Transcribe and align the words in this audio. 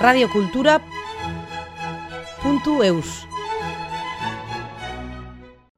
radiocultura.eus. 0.00 0.80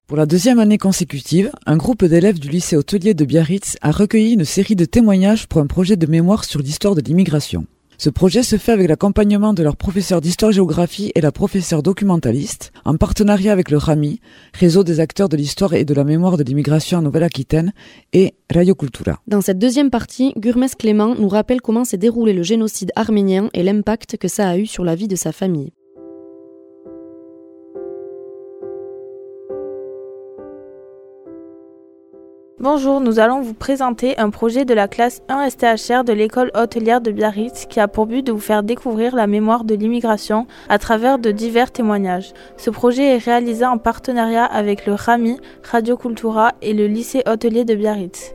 Pour 0.06 0.16
la 0.16 0.26
deuxième 0.26 0.60
année 0.60 0.78
consécutive, 0.78 1.50
un 1.66 1.76
groupe 1.76 2.04
d'élèves 2.04 2.38
du 2.38 2.48
lycée 2.48 2.76
hôtelier 2.76 3.14
de 3.14 3.24
Biarritz 3.24 3.76
a 3.82 3.90
recueilli 3.90 4.34
une 4.34 4.44
série 4.44 4.76
de 4.76 4.84
témoignages 4.84 5.48
pour 5.48 5.60
un 5.60 5.66
projet 5.66 5.96
de 5.96 6.06
mémoire 6.06 6.44
sur 6.44 6.60
l'histoire 6.60 6.94
de 6.94 7.00
l'immigration. 7.00 7.66
Ce 8.02 8.10
projet 8.10 8.42
se 8.42 8.56
fait 8.56 8.72
avec 8.72 8.88
l'accompagnement 8.88 9.54
de 9.54 9.62
leur 9.62 9.76
professeur 9.76 10.20
d'histoire-géographie 10.20 11.12
et 11.14 11.20
la 11.20 11.30
professeure 11.30 11.84
documentaliste, 11.84 12.72
en 12.84 12.96
partenariat 12.96 13.52
avec 13.52 13.70
le 13.70 13.76
RAMI, 13.76 14.18
Réseau 14.54 14.82
des 14.82 14.98
acteurs 14.98 15.28
de 15.28 15.36
l'histoire 15.36 15.72
et 15.72 15.84
de 15.84 15.94
la 15.94 16.02
mémoire 16.02 16.36
de 16.36 16.42
l'immigration 16.42 16.98
en 16.98 17.02
Nouvelle-Aquitaine, 17.02 17.72
et 18.12 18.34
Radio 18.52 18.74
Cultura. 18.74 19.20
Dans 19.28 19.40
cette 19.40 19.60
deuxième 19.60 19.90
partie, 19.90 20.32
Gurmes 20.36 20.66
Clément 20.76 21.14
nous 21.14 21.28
rappelle 21.28 21.60
comment 21.60 21.84
s'est 21.84 21.96
déroulé 21.96 22.32
le 22.32 22.42
génocide 22.42 22.90
arménien 22.96 23.50
et 23.54 23.62
l'impact 23.62 24.16
que 24.16 24.26
ça 24.26 24.48
a 24.48 24.56
eu 24.56 24.66
sur 24.66 24.82
la 24.82 24.96
vie 24.96 25.06
de 25.06 25.14
sa 25.14 25.30
famille. 25.30 25.70
Bonjour, 32.62 33.00
nous 33.00 33.18
allons 33.18 33.40
vous 33.40 33.54
présenter 33.54 34.16
un 34.20 34.30
projet 34.30 34.64
de 34.64 34.72
la 34.72 34.86
classe 34.86 35.20
1 35.28 35.50
STHR 35.50 36.04
de 36.04 36.12
l'école 36.12 36.52
hôtelière 36.54 37.00
de 37.00 37.10
Biarritz 37.10 37.66
qui 37.66 37.80
a 37.80 37.88
pour 37.88 38.06
but 38.06 38.24
de 38.24 38.30
vous 38.30 38.38
faire 38.38 38.62
découvrir 38.62 39.16
la 39.16 39.26
mémoire 39.26 39.64
de 39.64 39.74
l'immigration 39.74 40.46
à 40.68 40.78
travers 40.78 41.18
de 41.18 41.32
divers 41.32 41.72
témoignages. 41.72 42.32
Ce 42.56 42.70
projet 42.70 43.16
est 43.16 43.18
réalisé 43.18 43.64
en 43.64 43.78
partenariat 43.78 44.44
avec 44.44 44.86
le 44.86 44.94
RAMI, 44.94 45.40
Radio 45.68 45.96
Cultura 45.96 46.52
et 46.62 46.72
le 46.72 46.86
lycée 46.86 47.24
hôtelier 47.26 47.64
de 47.64 47.74
Biarritz. 47.74 48.32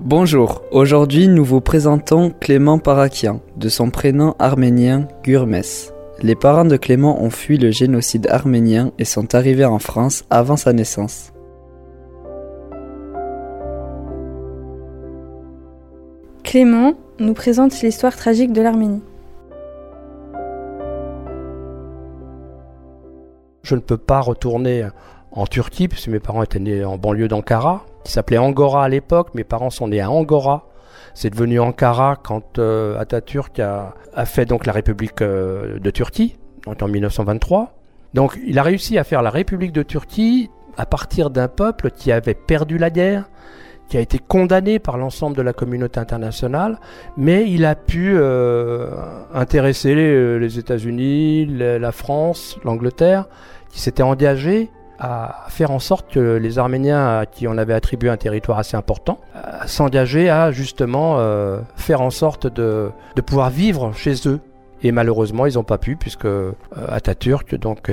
Bonjour, 0.00 0.62
aujourd'hui 0.72 1.28
nous 1.28 1.44
vous 1.44 1.60
présentons 1.60 2.32
Clément 2.40 2.80
Parakian, 2.80 3.42
de 3.56 3.68
son 3.68 3.90
prénom 3.90 4.34
arménien 4.40 5.06
Gurmes. 5.22 5.94
Les 6.22 6.34
parents 6.34 6.64
de 6.64 6.78
Clément 6.78 7.22
ont 7.22 7.28
fui 7.28 7.58
le 7.58 7.70
génocide 7.70 8.26
arménien 8.28 8.90
et 8.98 9.04
sont 9.04 9.34
arrivés 9.34 9.66
en 9.66 9.78
France 9.78 10.24
avant 10.30 10.56
sa 10.56 10.72
naissance. 10.72 11.32
Clément 16.42 16.94
nous 17.18 17.34
présente 17.34 17.78
l'histoire 17.82 18.16
tragique 18.16 18.52
de 18.52 18.62
l'Arménie. 18.62 19.02
Je 23.62 23.74
ne 23.74 23.80
peux 23.80 23.98
pas 23.98 24.20
retourner 24.20 24.88
en 25.32 25.46
Turquie, 25.46 25.88
puisque 25.88 26.08
mes 26.08 26.20
parents 26.20 26.42
étaient 26.42 26.58
nés 26.58 26.84
en 26.84 26.96
banlieue 26.96 27.28
d'Ankara, 27.28 27.84
qui 28.04 28.12
s'appelait 28.12 28.38
Angora 28.38 28.84
à 28.84 28.88
l'époque. 28.88 29.34
Mes 29.34 29.44
parents 29.44 29.70
sont 29.70 29.88
nés 29.88 30.00
à 30.00 30.10
Angora. 30.10 30.66
C'est 31.16 31.30
devenu 31.30 31.60
Ankara 31.60 32.16
quand 32.22 32.58
euh, 32.58 32.98
Atatürk 32.98 33.58
a, 33.58 33.94
fait 34.26 34.44
donc 34.44 34.66
la 34.66 34.72
République 34.74 35.22
euh, 35.22 35.78
de 35.78 35.90
Turquie, 35.90 36.36
en 36.66 36.86
1923. 36.86 37.72
Donc 38.12 38.38
il 38.46 38.58
a 38.58 38.62
réussi 38.62 38.98
à 38.98 39.04
faire 39.04 39.22
la 39.22 39.30
République 39.30 39.72
de 39.72 39.82
Turquie 39.82 40.50
à 40.76 40.84
partir 40.84 41.30
d'un 41.30 41.48
peuple 41.48 41.90
qui 41.90 42.12
avait 42.12 42.34
perdu 42.34 42.76
la 42.76 42.90
guerre, 42.90 43.30
qui 43.88 43.96
a 43.96 44.00
été 44.00 44.18
condamné 44.18 44.78
par 44.78 44.98
l'ensemble 44.98 45.34
de 45.34 45.40
la 45.40 45.54
communauté 45.54 45.98
internationale, 45.98 46.78
mais 47.16 47.50
il 47.50 47.64
a 47.64 47.76
pu 47.76 48.12
euh, 48.14 48.90
intéresser 49.32 49.94
les, 49.94 50.58
États-Unis, 50.58 51.46
la 51.46 51.92
France, 51.92 52.58
l'Angleterre, 52.62 53.24
qui 53.70 53.80
s'étaient 53.80 54.02
engagés 54.02 54.68
à 54.98 55.46
faire 55.48 55.70
en 55.70 55.78
sorte 55.78 56.10
que 56.12 56.36
les 56.36 56.58
Arméniens 56.58 57.18
à 57.18 57.26
qui 57.26 57.46
on 57.46 57.58
avait 57.58 57.74
attribué 57.74 58.08
un 58.08 58.16
territoire 58.16 58.58
assez 58.58 58.76
important 58.76 59.20
euh, 59.34 59.40
s'engageaient 59.66 60.28
à 60.28 60.52
justement 60.52 61.16
euh, 61.18 61.60
faire 61.76 62.00
en 62.00 62.10
sorte 62.10 62.46
de, 62.46 62.90
de, 63.14 63.20
pouvoir 63.20 63.50
vivre 63.50 63.92
chez 63.94 64.14
eux. 64.26 64.40
Et 64.82 64.92
malheureusement, 64.92 65.46
ils 65.46 65.54
n'ont 65.54 65.64
pas 65.64 65.78
pu 65.78 65.96
puisque 65.96 66.26
euh, 66.26 66.52
Atatürk, 66.88 67.54
donc 67.56 67.90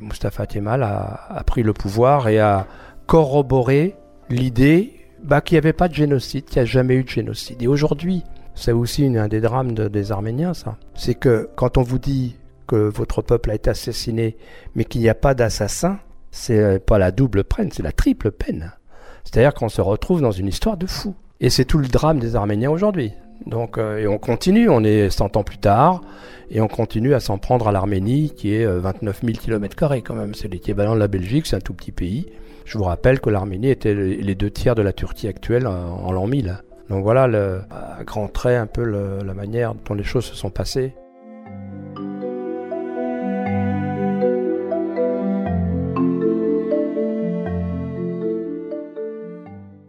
Mustafa 0.00 0.46
Kemal, 0.46 0.82
a, 0.82 1.42
pris 1.46 1.62
le 1.62 1.72
pouvoir 1.72 2.28
et 2.28 2.40
a 2.40 2.66
corroboré 3.06 3.96
l'idée 4.30 4.94
bah, 5.22 5.40
qu'il 5.40 5.56
n'y 5.56 5.58
avait 5.58 5.72
pas 5.72 5.88
de 5.88 5.94
génocide, 5.94 6.44
qu'il 6.46 6.56
n'y 6.56 6.62
a 6.62 6.64
jamais 6.64 6.94
eu 6.94 7.04
de 7.04 7.08
génocide. 7.08 7.62
Et 7.62 7.68
aujourd'hui, 7.68 8.24
c'est 8.54 8.72
aussi 8.72 9.06
un 9.06 9.28
des 9.28 9.40
drames 9.40 9.72
des 9.72 10.12
Arméniens, 10.12 10.54
ça. 10.54 10.76
C'est 10.94 11.14
que 11.14 11.48
quand 11.54 11.78
on 11.78 11.82
vous 11.82 11.98
dit 11.98 12.36
que 12.66 12.76
votre 12.76 13.22
peuple 13.22 13.50
a 13.50 13.54
été 13.54 13.70
assassiné, 13.70 14.36
mais 14.74 14.84
qu'il 14.84 15.00
n'y 15.00 15.08
a 15.08 15.14
pas 15.14 15.34
d'assassin, 15.34 15.98
c'est 16.32 16.58
euh, 16.58 16.78
pas 16.80 16.98
la 16.98 17.12
double 17.12 17.44
peine, 17.44 17.70
c'est 17.70 17.84
la 17.84 17.92
triple 17.92 18.32
peine. 18.32 18.72
C'est-à-dire 19.22 19.54
qu'on 19.54 19.68
se 19.68 19.80
retrouve 19.80 20.20
dans 20.20 20.32
une 20.32 20.48
histoire 20.48 20.76
de 20.76 20.86
fou. 20.86 21.14
Et 21.40 21.50
c'est 21.50 21.64
tout 21.64 21.78
le 21.78 21.86
drame 21.86 22.18
des 22.18 22.34
Arméniens 22.34 22.70
aujourd'hui. 22.70 23.12
Donc, 23.46 23.78
euh, 23.78 23.98
et 23.98 24.08
on 24.08 24.18
continue, 24.18 24.68
on 24.68 24.82
est 24.82 25.10
100 25.10 25.36
ans 25.36 25.44
plus 25.44 25.58
tard, 25.58 26.00
et 26.50 26.60
on 26.60 26.68
continue 26.68 27.14
à 27.14 27.20
s'en 27.20 27.38
prendre 27.38 27.68
à 27.68 27.72
l'Arménie, 27.72 28.32
qui 28.34 28.54
est 28.54 28.66
29 28.66 29.20
000 29.22 29.38
km 29.38 29.76
quand 30.04 30.14
même. 30.14 30.34
C'est 30.34 30.48
l'équivalent 30.48 30.94
de 30.94 31.00
la 31.00 31.08
Belgique, 31.08 31.46
c'est 31.46 31.56
un 31.56 31.60
tout 31.60 31.74
petit 31.74 31.92
pays. 31.92 32.26
Je 32.64 32.78
vous 32.78 32.84
rappelle 32.84 33.20
que 33.20 33.30
l'Arménie 33.30 33.70
était 33.70 33.94
les 33.94 34.34
deux 34.34 34.50
tiers 34.50 34.74
de 34.74 34.82
la 34.82 34.92
Turquie 34.92 35.28
actuelle 35.28 35.66
en, 35.66 36.12
l'an 36.12 36.26
1000. 36.28 36.62
Donc 36.88 37.02
voilà, 37.02 37.26
le, 37.26 37.62
à 37.70 38.04
grand 38.04 38.28
trait, 38.28 38.56
un 38.56 38.66
peu 38.66 38.84
la 38.84 39.34
manière 39.34 39.74
dont 39.74 39.94
les 39.94 40.04
choses 40.04 40.26
se 40.26 40.36
sont 40.36 40.50
passées. 40.50 40.94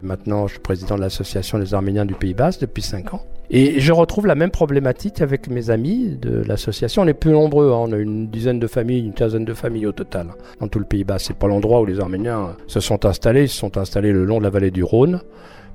Maintenant, 0.04 0.48
je 0.48 0.54
suis 0.54 0.60
président 0.60 0.96
de 0.96 1.00
l'association 1.00 1.58
des 1.58 1.74
Arméniens 1.74 2.06
du 2.06 2.14
Pays 2.14 2.34
Basque 2.34 2.60
depuis 2.60 2.82
5 2.82 3.14
ans. 3.14 3.22
Et 3.50 3.80
je 3.80 3.94
retrouve 3.94 4.28
la 4.28 4.36
même 4.36 4.52
problématique 4.52 5.22
avec 5.22 5.48
mes 5.48 5.70
amis 5.70 6.18
de 6.22 6.44
l'association. 6.46 7.04
On 7.04 7.08
est 7.08 7.14
plus 7.14 7.32
nombreux, 7.32 7.72
hein. 7.72 7.86
on 7.88 7.92
a 7.94 7.98
une 7.98 8.28
dizaine 8.28 8.60
de 8.60 8.68
familles, 8.68 9.00
une 9.00 9.14
quinzaine 9.14 9.46
de 9.46 9.54
familles 9.54 9.88
au 9.88 9.94
total 9.94 10.28
dans 10.60 10.68
tout 10.68 10.80
le 10.80 10.86
Pays 10.86 11.06
Basque. 11.06 11.28
C'est 11.28 11.38
pas 11.38 11.48
l'endroit 11.48 11.80
où 11.80 11.86
les 11.86 12.02
Arméniens 12.02 12.58
se 12.68 12.82
sont 12.82 13.06
installés. 13.06 13.44
Ils 13.44 13.50
se 13.50 13.58
sont 13.58 13.78
installés 13.78 14.12
le 14.12 14.26
long 14.26 14.40
de 14.40 14.44
la 14.44 14.50
vallée 14.50 14.72
du 14.72 14.84
Rhône, 14.84 15.22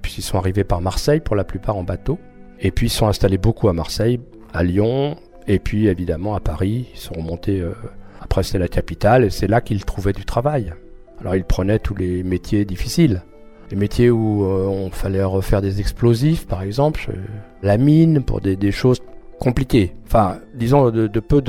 puis 0.03 0.17
ils 0.19 0.23
sont 0.23 0.37
arrivés 0.37 0.65
par 0.65 0.83
Marseille 0.83 1.21
pour 1.21 1.35
la 1.35 1.45
plupart 1.45 1.79
en 1.79 1.83
bateau. 1.83 2.19
Et 2.61 2.71
puis 2.71 2.89
ils 2.89 2.91
sont 2.91 3.07
installés 3.07 3.39
beaucoup 3.39 3.71
à 3.71 3.73
Marseille, 3.73 4.21
à 4.53 4.63
Lyon, 4.63 5.17
et 5.47 5.59
puis 5.59 5.87
évidemment 5.87 6.35
à 6.35 6.41
Paris. 6.41 6.89
Ils 6.93 7.01
sont 7.01 7.15
remontés. 7.15 7.63
Euh, 7.63 7.73
après, 8.21 8.43
c'était 8.43 8.59
la 8.59 8.69
capitale, 8.69 9.25
et 9.25 9.31
c'est 9.31 9.47
là 9.47 9.63
qu'ils 9.63 9.87
trouvaient 9.87 10.13
du 10.13 10.27
travail. 10.27 10.75
Alors 11.21 11.35
ils 11.35 11.45
prenaient 11.45 11.79
tous 11.79 11.95
les 11.95 12.23
métiers 12.23 12.67
difficiles 12.67 13.23
des 13.69 13.77
métiers 13.77 14.11
où 14.11 14.45
euh, 14.45 14.67
on 14.67 14.91
fallait 14.91 15.23
refaire 15.23 15.61
des 15.63 15.81
explosifs, 15.81 16.47
par 16.47 16.63
exemple, 16.63 17.11
euh, 17.11 17.17
la 17.63 17.77
mine, 17.77 18.23
pour 18.23 18.41
des, 18.41 18.73
choses 18.73 19.01
compliquées. 19.39 19.95
Enfin, 20.07 20.39
disons 20.55 20.91
de, 20.91 21.21
peu 21.21 21.43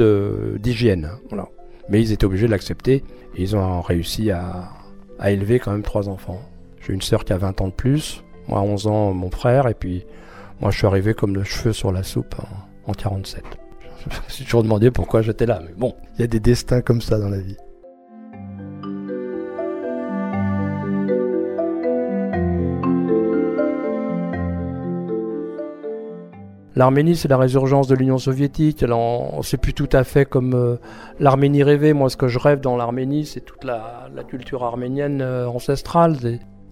d'hygiène. 0.59 1.11
Voilà. 1.29 1.47
Mais 1.89 2.01
ils 2.01 2.11
étaient 2.11 2.25
obligés 2.25 2.45
de 2.45 2.51
l'accepter 2.51 3.03
et 3.35 3.41
ils 3.41 3.55
ont 3.55 3.81
réussi 3.81 4.31
à, 4.31 4.69
élever 5.25 5.59
quand 5.59 5.71
même 5.71 5.83
trois 5.83 6.07
enfants. 6.07 6.41
J'ai 6.81 6.93
une 6.93 7.01
sœur 7.01 7.25
qui 7.25 7.33
a 7.33 7.37
20 7.37 7.61
ans 7.61 7.67
de 7.67 7.73
plus, 7.73 8.23
moi 8.47 8.61
11 8.61 8.87
ans 8.87 9.13
mon 9.13 9.29
frère, 9.29 9.67
et 9.67 9.73
puis 9.73 10.05
moi 10.61 10.71
je 10.71 10.77
suis 10.77 10.87
arrivé 10.87 11.13
comme 11.13 11.35
le 11.35 11.43
cheveu 11.43 11.73
sur 11.73 11.91
la 11.91 12.03
soupe 12.03 12.35
en, 12.39 12.91
en 12.91 12.93
47. 12.93 13.43
Je 14.09 14.15
me 14.15 14.29
suis 14.29 14.45
toujours 14.45 14.63
demandé 14.63 14.91
pourquoi 14.91 15.21
j'étais 15.21 15.45
là, 15.45 15.61
mais 15.61 15.73
bon, 15.75 15.93
il 16.15 16.21
y 16.21 16.23
a 16.23 16.27
des 16.27 16.39
destins 16.39 16.81
comme 16.81 17.01
ça 17.01 17.19
dans 17.19 17.27
la 17.27 17.39
vie. 17.39 17.57
L'Arménie, 26.79 27.17
c'est 27.17 27.27
la 27.27 27.35
résurgence 27.35 27.87
de 27.89 27.95
l'Union 27.95 28.17
soviétique. 28.17 28.85
On 28.89 29.41
sait 29.41 29.57
plus 29.57 29.73
tout 29.73 29.89
à 29.91 30.05
fait 30.05 30.23
comme 30.23 30.53
euh, 30.53 30.77
l'Arménie 31.19 31.61
rêvait. 31.61 31.91
Moi, 31.91 32.09
ce 32.09 32.15
que 32.15 32.29
je 32.29 32.39
rêve 32.39 32.61
dans 32.61 32.77
l'Arménie, 32.77 33.25
c'est 33.25 33.41
toute 33.41 33.65
la, 33.65 34.07
culture 34.29 34.63
arménienne 34.63 35.19
euh, 35.21 35.45
ancestrale, 35.49 36.15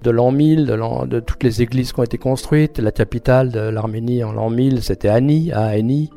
de 0.03 0.09
l'an 0.09 0.31
1000, 0.31 0.65
de, 1.09 1.19
toutes 1.19 1.43
les 1.43 1.61
églises 1.61 1.91
qui 1.91 1.99
ont 1.99 2.03
été 2.03 2.17
construites. 2.17 2.79
La 2.79 2.93
capitale 2.93 3.51
de 3.51 3.59
l'Arménie 3.59 4.23
en 4.23 4.31
l'an 4.31 4.49
1000, 4.49 4.81
c'était 4.81 5.09
Ani, 5.09 5.51
à 5.51 5.65
Ani. 5.65 6.09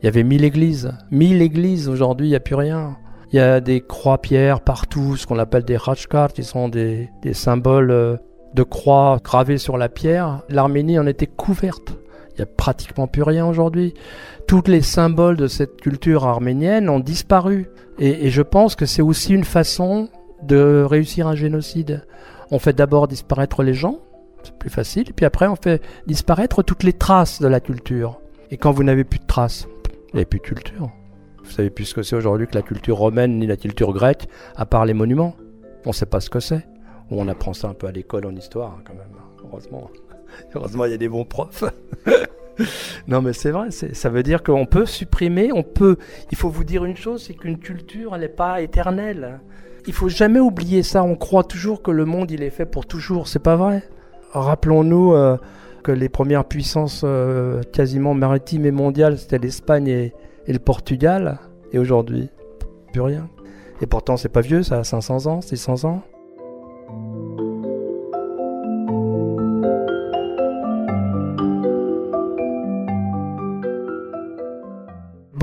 Il 0.00 0.04
y 0.04 0.08
avait 0.08 0.22
1000 0.22 0.44
églises. 0.44 0.92
1000 1.10 1.42
églises, 1.42 1.88
aujourd'hui, 1.88 2.28
il 2.28 2.30
n'y 2.30 2.36
a 2.36 2.40
plus 2.40 2.54
rien. 2.54 2.98
Il 3.32 3.36
y 3.36 3.40
a 3.40 3.60
des 3.60 3.80
croix-pierres 3.80 4.60
partout, 4.60 5.16
ce 5.16 5.26
qu'on 5.26 5.40
appelle 5.40 5.64
des 5.64 5.76
rachkar, 5.76 6.32
qui 6.32 6.44
sont 6.44 6.68
des, 6.68 7.10
des 7.22 7.34
symboles 7.34 7.90
euh, 7.90 8.16
de 8.54 8.62
croix 8.62 9.18
gravés 9.24 9.58
sur 9.58 9.76
la 9.76 9.88
pierre. 9.88 10.42
L'Arménie 10.48 11.00
en 11.00 11.06
était 11.08 11.26
couverte. 11.26 11.98
Il 12.34 12.40
n'y 12.40 12.42
a 12.42 12.46
pratiquement 12.46 13.06
plus 13.06 13.22
rien 13.22 13.46
aujourd'hui. 13.46 13.94
Tous 14.46 14.64
les 14.66 14.82
symboles 14.82 15.36
de 15.36 15.46
cette 15.46 15.80
culture 15.80 16.24
arménienne 16.24 16.88
ont 16.88 17.00
disparu. 17.00 17.68
Et, 17.98 18.30
je 18.30 18.42
pense 18.42 18.74
que 18.74 18.86
c'est 18.86 19.02
aussi 19.02 19.34
une 19.34 19.44
façon 19.44 20.08
de 20.42 20.82
réussir 20.82 21.28
un 21.28 21.36
génocide. 21.36 22.04
On 22.50 22.58
fait 22.58 22.72
d'abord 22.72 23.08
disparaître 23.08 23.62
les 23.62 23.74
gens, 23.74 24.00
c'est 24.42 24.54
plus 24.56 24.68
facile, 24.68 25.12
puis 25.14 25.24
après 25.24 25.46
on 25.46 25.56
fait 25.56 25.82
disparaître 26.06 26.62
toutes 26.62 26.82
les 26.82 26.92
traces 26.92 27.40
de 27.40 27.48
la 27.48 27.60
culture. 27.60 28.20
Et 28.50 28.56
quand 28.56 28.72
vous 28.72 28.84
n'avez 28.84 29.04
plus 29.04 29.20
de 29.20 29.26
traces, 29.26 29.66
n'y 30.14 30.20
a 30.20 30.24
plus 30.24 30.38
de 30.38 30.44
culture. 30.44 30.90
Vous 31.42 31.50
savez 31.50 31.70
plus 31.70 31.84
ce 31.84 31.94
que 31.94 32.02
c'est 32.02 32.16
aujourd'hui 32.16 32.46
que 32.46 32.54
la 32.54 32.62
culture 32.62 32.96
romaine 32.96 33.38
ni 33.38 33.46
la 33.46 33.56
culture 33.56 33.92
grecque, 33.92 34.28
à 34.56 34.66
part 34.66 34.86
les 34.86 34.94
monuments. 34.94 35.34
On 35.84 35.90
ne 35.90 35.94
sait 35.94 36.06
pas 36.06 36.20
ce 36.20 36.30
que 36.30 36.40
c'est. 36.40 36.66
On 37.10 37.28
apprend 37.28 37.52
ça 37.52 37.68
un 37.68 37.74
peu 37.74 37.86
à 37.86 37.92
l'école 37.92 38.26
en 38.26 38.34
histoire, 38.34 38.72
hein, 38.72 38.82
quand 38.84 38.94
même. 38.94 39.12
heureusement. 39.44 39.90
Heureusement, 40.54 40.84
il 40.84 40.90
y 40.90 40.94
a 40.94 40.98
des 40.98 41.08
bons 41.08 41.24
profs. 41.24 41.64
non, 43.08 43.22
mais 43.22 43.32
c'est 43.32 43.50
vrai, 43.50 43.70
ça 43.70 44.08
veut 44.08 44.22
dire 44.22 44.42
qu'on 44.42 44.66
peut 44.66 44.86
supprimer, 44.86 45.50
on 45.52 45.62
peut. 45.62 45.96
Il 46.30 46.36
faut 46.36 46.48
vous 46.48 46.64
dire 46.64 46.84
une 46.84 46.96
chose, 46.96 47.24
c'est 47.26 47.34
qu'une 47.34 47.58
culture, 47.58 48.14
elle 48.14 48.20
n'est 48.20 48.28
pas 48.28 48.60
éternelle. 48.60 49.40
Il 49.86 49.92
faut 49.92 50.08
jamais 50.08 50.40
oublier 50.40 50.82
ça. 50.82 51.02
On 51.02 51.16
croit 51.16 51.44
toujours 51.44 51.82
que 51.82 51.90
le 51.90 52.04
monde, 52.04 52.30
il 52.30 52.42
est 52.42 52.50
fait 52.50 52.66
pour 52.66 52.86
toujours. 52.86 53.28
C'est 53.28 53.42
pas 53.42 53.56
vrai. 53.56 53.82
Rappelons-nous 54.32 55.12
euh, 55.12 55.36
que 55.82 55.92
les 55.92 56.08
premières 56.08 56.46
puissances 56.46 57.02
euh, 57.04 57.62
quasiment 57.72 58.14
maritimes 58.14 58.64
et 58.64 58.70
mondiales, 58.70 59.18
c'était 59.18 59.38
l'Espagne 59.38 59.88
et, 59.88 60.12
et, 60.46 60.52
le 60.52 60.58
Portugal. 60.58 61.38
Et 61.72 61.78
aujourd'hui, 61.78 62.30
plus 62.92 63.02
rien. 63.02 63.28
Et 63.80 63.86
pourtant, 63.86 64.16
c'est 64.16 64.28
pas 64.28 64.40
vieux, 64.40 64.62
ça 64.62 64.78
a 64.78 64.84
500 64.84 65.26
ans, 65.26 65.40
600 65.40 65.84
ans. 65.84 66.02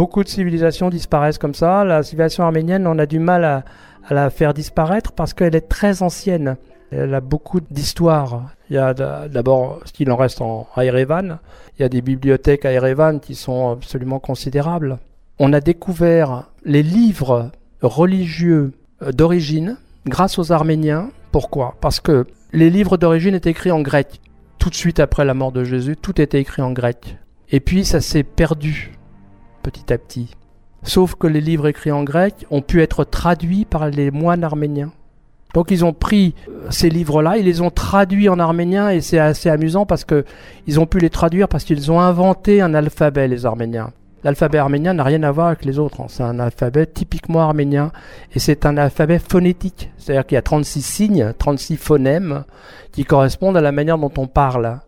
Beaucoup 0.01 0.23
de 0.23 0.29
civilisations 0.29 0.89
disparaissent 0.89 1.37
comme 1.37 1.53
ça. 1.53 1.85
La 1.85 2.01
civilisation 2.01 2.43
arménienne, 2.43 2.87
on 2.87 2.97
a 2.97 3.05
du 3.05 3.19
mal 3.19 3.45
à, 3.45 3.63
la 4.09 4.31
faire 4.31 4.55
disparaître 4.55 5.11
parce 5.11 5.35
qu'elle 5.35 5.55
est 5.55 5.69
très 5.69 6.01
ancienne. 6.01 6.57
Elle 6.89 7.13
a 7.13 7.21
beaucoup 7.21 7.59
d'histoire. 7.61 8.49
Il 8.71 8.77
y 8.77 8.79
a 8.79 8.95
d'abord 8.95 9.79
ce 9.85 9.93
qu'il 9.93 10.09
en 10.11 10.15
reste 10.15 10.41
en, 10.41 10.67
à 10.75 10.85
Erevan. 10.85 11.37
Il 11.77 11.83
y 11.83 11.85
a 11.85 11.89
des 11.89 12.01
bibliothèques 12.01 12.65
à 12.65 12.71
Erevan 12.71 13.19
qui 13.19 13.35
sont 13.35 13.69
absolument 13.69 14.17
considérables. 14.17 14.97
On 15.37 15.53
a 15.53 15.61
découvert 15.61 16.49
les 16.65 16.81
livres 16.81 17.51
religieux 17.83 18.71
euh, 19.03 19.11
d'origine 19.11 19.77
grâce 20.07 20.39
aux 20.39 20.51
Arméniens. 20.51 21.11
Pourquoi? 21.31 21.75
Parce 21.79 21.99
que 21.99 22.25
les 22.53 22.71
livres 22.71 22.97
d'origine 22.97 23.35
étaient 23.35 23.51
écrits 23.51 23.69
en 23.69 23.81
grec. 23.81 24.19
Tout 24.57 24.71
de 24.71 24.75
suite 24.75 24.99
après 24.99 25.25
la 25.25 25.35
mort 25.35 25.51
de 25.51 25.63
Jésus, 25.63 25.95
tout 25.95 26.19
était 26.19 26.39
écrit 26.39 26.63
en 26.63 26.71
grec. 26.71 27.17
Et 27.51 27.59
puis 27.59 27.85
ça 27.85 28.01
s'est 28.01 28.23
perdu 28.23 28.93
petit 29.61 29.93
à 29.93 29.97
petit. 29.97 30.35
Sauf 30.83 31.15
que 31.15 31.27
les 31.27 31.41
livres 31.41 31.67
écrits 31.67 31.91
en 31.91 32.03
grec 32.03 32.45
ont 32.49 32.61
pu 32.61 32.81
être 32.81 33.03
traduits 33.03 33.65
par 33.65 33.89
les 33.89 34.11
moines 34.11 34.43
arméniens. 34.43 34.91
Donc 35.53 35.69
ils 35.69 35.83
ont 35.83 35.93
pris 35.93 36.33
euh, 36.47 36.67
ces 36.69 36.89
livres-là, 36.89 37.37
ils 37.37 37.45
les 37.45 37.61
ont 37.61 37.69
traduits 37.69 38.29
en 38.29 38.39
arménien 38.39 38.89
et 38.89 39.01
c'est 39.01 39.19
assez 39.19 39.49
amusant 39.49 39.85
parce 39.85 40.05
que 40.05 40.23
ils 40.65 40.79
ont 40.79 40.85
pu 40.85 40.99
les 40.99 41.09
traduire 41.09 41.47
parce 41.49 41.65
qu'ils 41.65 41.91
ont 41.91 41.99
inventé 41.99 42.61
un 42.61 42.73
alphabet 42.73 43.27
les 43.27 43.45
Arméniens. 43.45 43.91
L'alphabet 44.23 44.59
arménien 44.59 44.93
n'a 44.93 45.03
rien 45.03 45.23
à 45.23 45.31
voir 45.31 45.47
avec 45.47 45.65
les 45.65 45.79
autres, 45.79 46.01
hein. 46.01 46.05
c'est 46.07 46.21
un 46.21 46.39
alphabet 46.39 46.85
typiquement 46.85 47.41
arménien 47.41 47.91
et 48.35 48.39
c'est 48.39 48.67
un 48.67 48.77
alphabet 48.77 49.17
phonétique, 49.17 49.89
c'est-à-dire 49.97 50.27
qu'il 50.27 50.35
y 50.35 50.37
a 50.37 50.43
36 50.43 50.81
signes, 50.83 51.33
36 51.39 51.77
phonèmes 51.77 52.43
qui 52.91 53.03
correspondent 53.03 53.57
à 53.57 53.61
la 53.61 53.71
manière 53.71 53.97
dont 53.97 54.11
on 54.17 54.27
parle. 54.27 54.79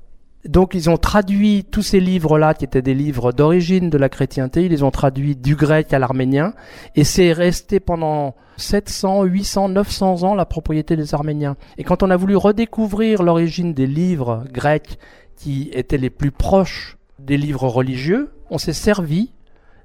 Donc 0.45 0.73
ils 0.73 0.89
ont 0.89 0.97
traduit 0.97 1.63
tous 1.63 1.81
ces 1.81 1.99
livres-là, 1.99 2.53
qui 2.53 2.65
étaient 2.65 2.81
des 2.81 2.93
livres 2.93 3.31
d'origine 3.31 3.89
de 3.89 3.97
la 3.97 4.09
chrétienté, 4.09 4.65
ils 4.65 4.71
les 4.71 4.83
ont 4.83 4.91
traduits 4.91 5.35
du 5.35 5.55
grec 5.55 5.93
à 5.93 5.99
l'arménien, 5.99 6.53
et 6.95 7.05
c'est 7.05 7.31
resté 7.31 7.79
pendant 7.79 8.35
700, 8.57 9.23
800, 9.23 9.69
900 9.69 10.23
ans 10.23 10.35
la 10.35 10.45
propriété 10.45 10.95
des 10.95 11.13
Arméniens. 11.13 11.55
Et 11.77 11.83
quand 11.83 12.03
on 12.03 12.09
a 12.09 12.17
voulu 12.17 12.35
redécouvrir 12.35 13.23
l'origine 13.23 13.73
des 13.73 13.87
livres 13.87 14.43
grecs 14.51 14.99
qui 15.37 15.69
étaient 15.73 15.97
les 15.97 16.09
plus 16.09 16.31
proches 16.31 16.97
des 17.19 17.37
livres 17.37 17.67
religieux, 17.67 18.31
on 18.49 18.57
s'est 18.57 18.73
servi 18.73 19.31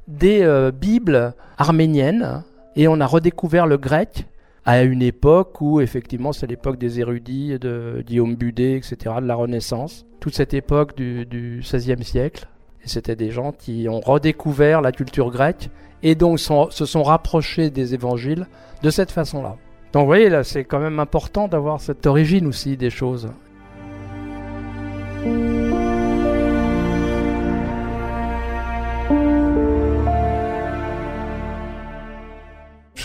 des 0.08 0.42
euh, 0.42 0.72
Bibles 0.72 1.34
arméniennes, 1.56 2.42
et 2.74 2.88
on 2.88 3.00
a 3.00 3.06
redécouvert 3.06 3.66
le 3.66 3.76
grec 3.76 4.26
à 4.68 4.82
une 4.82 5.00
époque 5.00 5.62
où 5.62 5.80
effectivement 5.80 6.34
c'est 6.34 6.46
l'époque 6.46 6.76
des 6.76 7.00
érudits, 7.00 7.58
de 7.58 8.04
Guillaume 8.06 8.36
Budet, 8.36 8.76
etc., 8.76 9.14
de 9.22 9.26
la 9.26 9.34
Renaissance, 9.34 10.04
toute 10.20 10.34
cette 10.34 10.52
époque 10.52 10.94
du, 10.94 11.62
XVIe 11.62 12.04
siècle. 12.04 12.46
Et 12.84 12.88
c'était 12.88 13.16
des 13.16 13.30
gens 13.30 13.52
qui 13.52 13.88
ont 13.88 14.00
redécouvert 14.00 14.82
la 14.82 14.92
culture 14.92 15.30
grecque 15.30 15.70
et 16.02 16.14
donc 16.14 16.38
se 16.38 16.84
sont 16.84 17.02
rapprochés 17.02 17.70
des 17.70 17.94
évangiles 17.94 18.46
de 18.82 18.90
cette 18.90 19.10
façon-là. 19.10 19.56
Donc 19.94 20.02
vous 20.02 20.08
voyez 20.08 20.28
là, 20.28 20.44
c'est 20.44 20.64
quand 20.64 20.80
même 20.80 21.00
important 21.00 21.48
d'avoir 21.48 21.80
cette 21.80 22.04
origine 22.04 22.46
aussi 22.46 22.76
des 22.76 22.90
choses. 22.90 23.30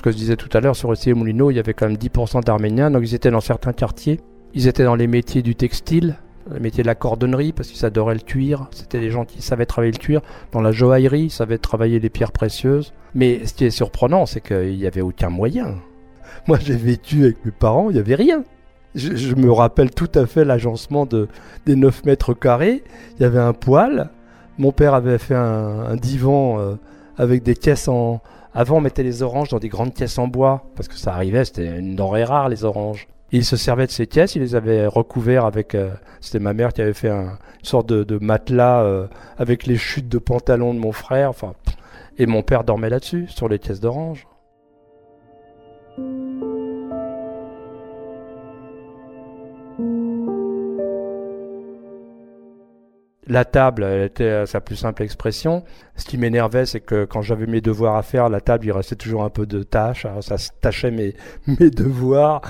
Que 0.03 0.11
je 0.11 0.17
disais 0.17 0.35
tout 0.35 0.49
à 0.55 0.59
l'heure, 0.59 0.75
sur 0.75 0.93
et 0.93 1.13
Moulineau, 1.13 1.49
il 1.49 1.55
y 1.55 1.59
avait 1.59 1.73
quand 1.73 1.87
même 1.87 1.97
10% 1.97 2.43
d'Arméniens, 2.43 2.91
donc 2.91 3.03
ils 3.03 3.15
étaient 3.15 3.31
dans 3.31 3.41
certains 3.41 3.71
quartiers. 3.71 4.19
Ils 4.53 4.67
étaient 4.67 4.83
dans 4.83 4.95
les 4.95 5.07
métiers 5.07 5.41
du 5.41 5.55
textile, 5.55 6.17
les 6.53 6.59
métiers 6.59 6.83
de 6.83 6.87
la 6.87 6.95
cordonnerie, 6.95 7.53
parce 7.53 7.69
qu'ils 7.69 7.85
adoraient 7.85 8.13
le 8.13 8.19
cuir. 8.19 8.67
C'était 8.71 8.99
des 8.99 9.09
gens 9.09 9.23
qui 9.23 9.41
savaient 9.41 9.65
travailler 9.65 9.93
le 9.93 9.97
cuir. 9.97 10.21
Dans 10.51 10.61
la 10.61 10.73
joaillerie, 10.73 11.23
ils 11.23 11.31
savaient 11.31 11.57
travailler 11.57 11.99
les 11.99 12.09
pierres 12.09 12.33
précieuses. 12.33 12.93
Mais 13.15 13.45
ce 13.45 13.53
qui 13.53 13.63
est 13.63 13.69
surprenant, 13.69 14.25
c'est 14.25 14.41
qu'il 14.41 14.77
n'y 14.77 14.85
avait 14.85 15.01
aucun 15.01 15.29
moyen. 15.29 15.75
Moi, 16.47 16.59
j'ai 16.59 16.75
vécu 16.75 17.23
avec 17.23 17.45
mes 17.45 17.51
parents, 17.51 17.89
il 17.89 17.93
n'y 17.93 17.99
avait 17.99 18.15
rien. 18.15 18.43
Je, 18.95 19.33
me 19.33 19.51
rappelle 19.51 19.89
tout 19.89 20.11
à 20.13 20.27
fait 20.27 20.45
l'agencement 20.45 21.07
de, 21.07 21.27
des 21.65 21.75
9 21.75 22.05
mètres 22.05 22.33
carrés. 22.33 22.83
Il 23.17 23.23
y 23.23 23.25
avait 23.25 23.39
un 23.39 23.53
poêle. 23.53 24.09
Mon 24.59 24.71
père 24.71 24.93
avait 24.93 25.17
fait 25.17 25.33
un, 25.33 25.95
divan 25.95 26.59
euh, 26.59 26.75
avec 27.17 27.41
des 27.41 27.55
caisses 27.55 27.87
en, 27.87 28.21
avant, 28.53 28.77
on 28.77 28.81
mettait 28.81 29.03
les 29.03 29.23
oranges 29.23 29.49
dans 29.49 29.59
des 29.59 29.69
grandes 29.69 29.93
caisses 29.93 30.17
en 30.17 30.27
bois, 30.27 30.63
parce 30.75 30.87
que 30.87 30.95
ça 30.95 31.13
arrivait, 31.13 31.43
c'était 31.45 31.79
une 31.79 31.95
denrée 31.95 32.23
rare, 32.23 32.49
les 32.49 32.63
oranges. 32.63 33.07
il 33.31 33.43
se 33.43 33.57
servait 33.57 33.87
de 33.87 33.91
ces 33.91 34.05
caisses, 34.05 34.35
il 34.35 34.41
les 34.41 34.55
avait 34.55 34.85
recouverts 34.85 35.45
avec... 35.45 35.73
Euh, 35.73 35.89
c'était 36.21 36.39
ma 36.39 36.53
mère 36.53 36.71
qui 36.71 36.81
avait 36.81 36.93
fait 36.93 37.09
un, 37.09 37.37
une 37.59 37.65
sorte 37.65 37.87
de, 37.87 38.17
matelas 38.19 38.83
euh, 38.83 39.07
avec 39.37 39.65
les 39.65 39.77
chutes 39.77 40.07
de 40.07 40.19
pantalon 40.19 40.73
de 40.73 40.79
mon 40.79 40.91
frère. 40.91 41.29
Enfin, 41.29 41.53
et 42.17 42.27
mon 42.27 42.43
père 42.43 42.63
dormait 42.63 42.89
là-dessus, 42.89 43.27
sur 43.29 43.49
les 43.49 43.57
caisses 43.57 43.79
d'oranges. 43.79 44.27
La 53.27 53.45
table, 53.45 53.83
elle 53.83 54.03
était 54.03 54.45
sa 54.45 54.59
plus 54.59 54.75
simple 54.75 55.01
expression. 55.01 55.63
Ce 55.95 56.05
qui 56.05 56.17
m'énervait, 56.17 56.65
c'est 56.65 56.81
que 56.81 57.05
quand 57.05 57.21
j'avais 57.21 57.45
mes 57.45 57.61
devoirs 57.61 57.95
à 57.95 58.01
faire, 58.01 58.27
la 58.27 58.41
table, 58.41 58.65
il 58.65 58.71
restait 58.71 58.95
toujours 58.95 59.23
un 59.23 59.29
peu 59.29 59.45
de 59.45 59.63
tâches. 59.63 60.05
ça 60.21 60.35
tachait 60.59 60.91
mes, 60.91 61.15
mes 61.59 61.69
devoirs. 61.69 62.41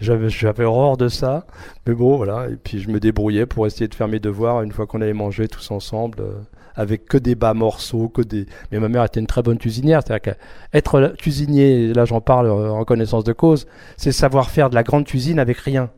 J'avais, 0.00 0.28
j'avais 0.28 0.64
horreur 0.64 0.96
de 0.96 1.08
ça. 1.08 1.46
Mais 1.86 1.94
bon, 1.94 2.16
voilà. 2.16 2.48
Et 2.50 2.56
puis 2.56 2.78
je 2.78 2.90
me 2.90 3.00
débrouillais 3.00 3.46
pour 3.46 3.66
essayer 3.66 3.88
de 3.88 3.94
faire 3.94 4.08
mes 4.08 4.20
devoirs 4.20 4.62
une 4.62 4.72
fois 4.72 4.86
qu'on 4.86 5.00
allait 5.00 5.12
manger 5.12 5.48
tous 5.48 5.70
ensemble. 5.70 6.20
Euh, 6.20 6.32
avec 6.78 7.06
que 7.06 7.18
des 7.18 7.34
bas 7.34 7.54
morceaux, 7.54 8.08
que 8.08 8.22
des. 8.22 8.46
Mais 8.70 8.78
ma 8.78 8.88
mère 8.88 9.04
était 9.04 9.18
une 9.18 9.26
très 9.26 9.42
bonne 9.42 9.58
cuisinière, 9.58 10.00
c'est-à-dire 10.00 10.36
qu'être 10.72 11.14
cuisinier, 11.18 11.92
là 11.92 12.04
j'en 12.04 12.20
parle 12.20 12.48
en 12.48 12.84
connaissance 12.84 13.24
de 13.24 13.32
cause, 13.32 13.66
c'est 13.96 14.12
savoir 14.12 14.48
faire 14.48 14.70
de 14.70 14.76
la 14.76 14.84
grande 14.84 15.04
cuisine 15.04 15.40
avec 15.40 15.58
rien. 15.58 15.90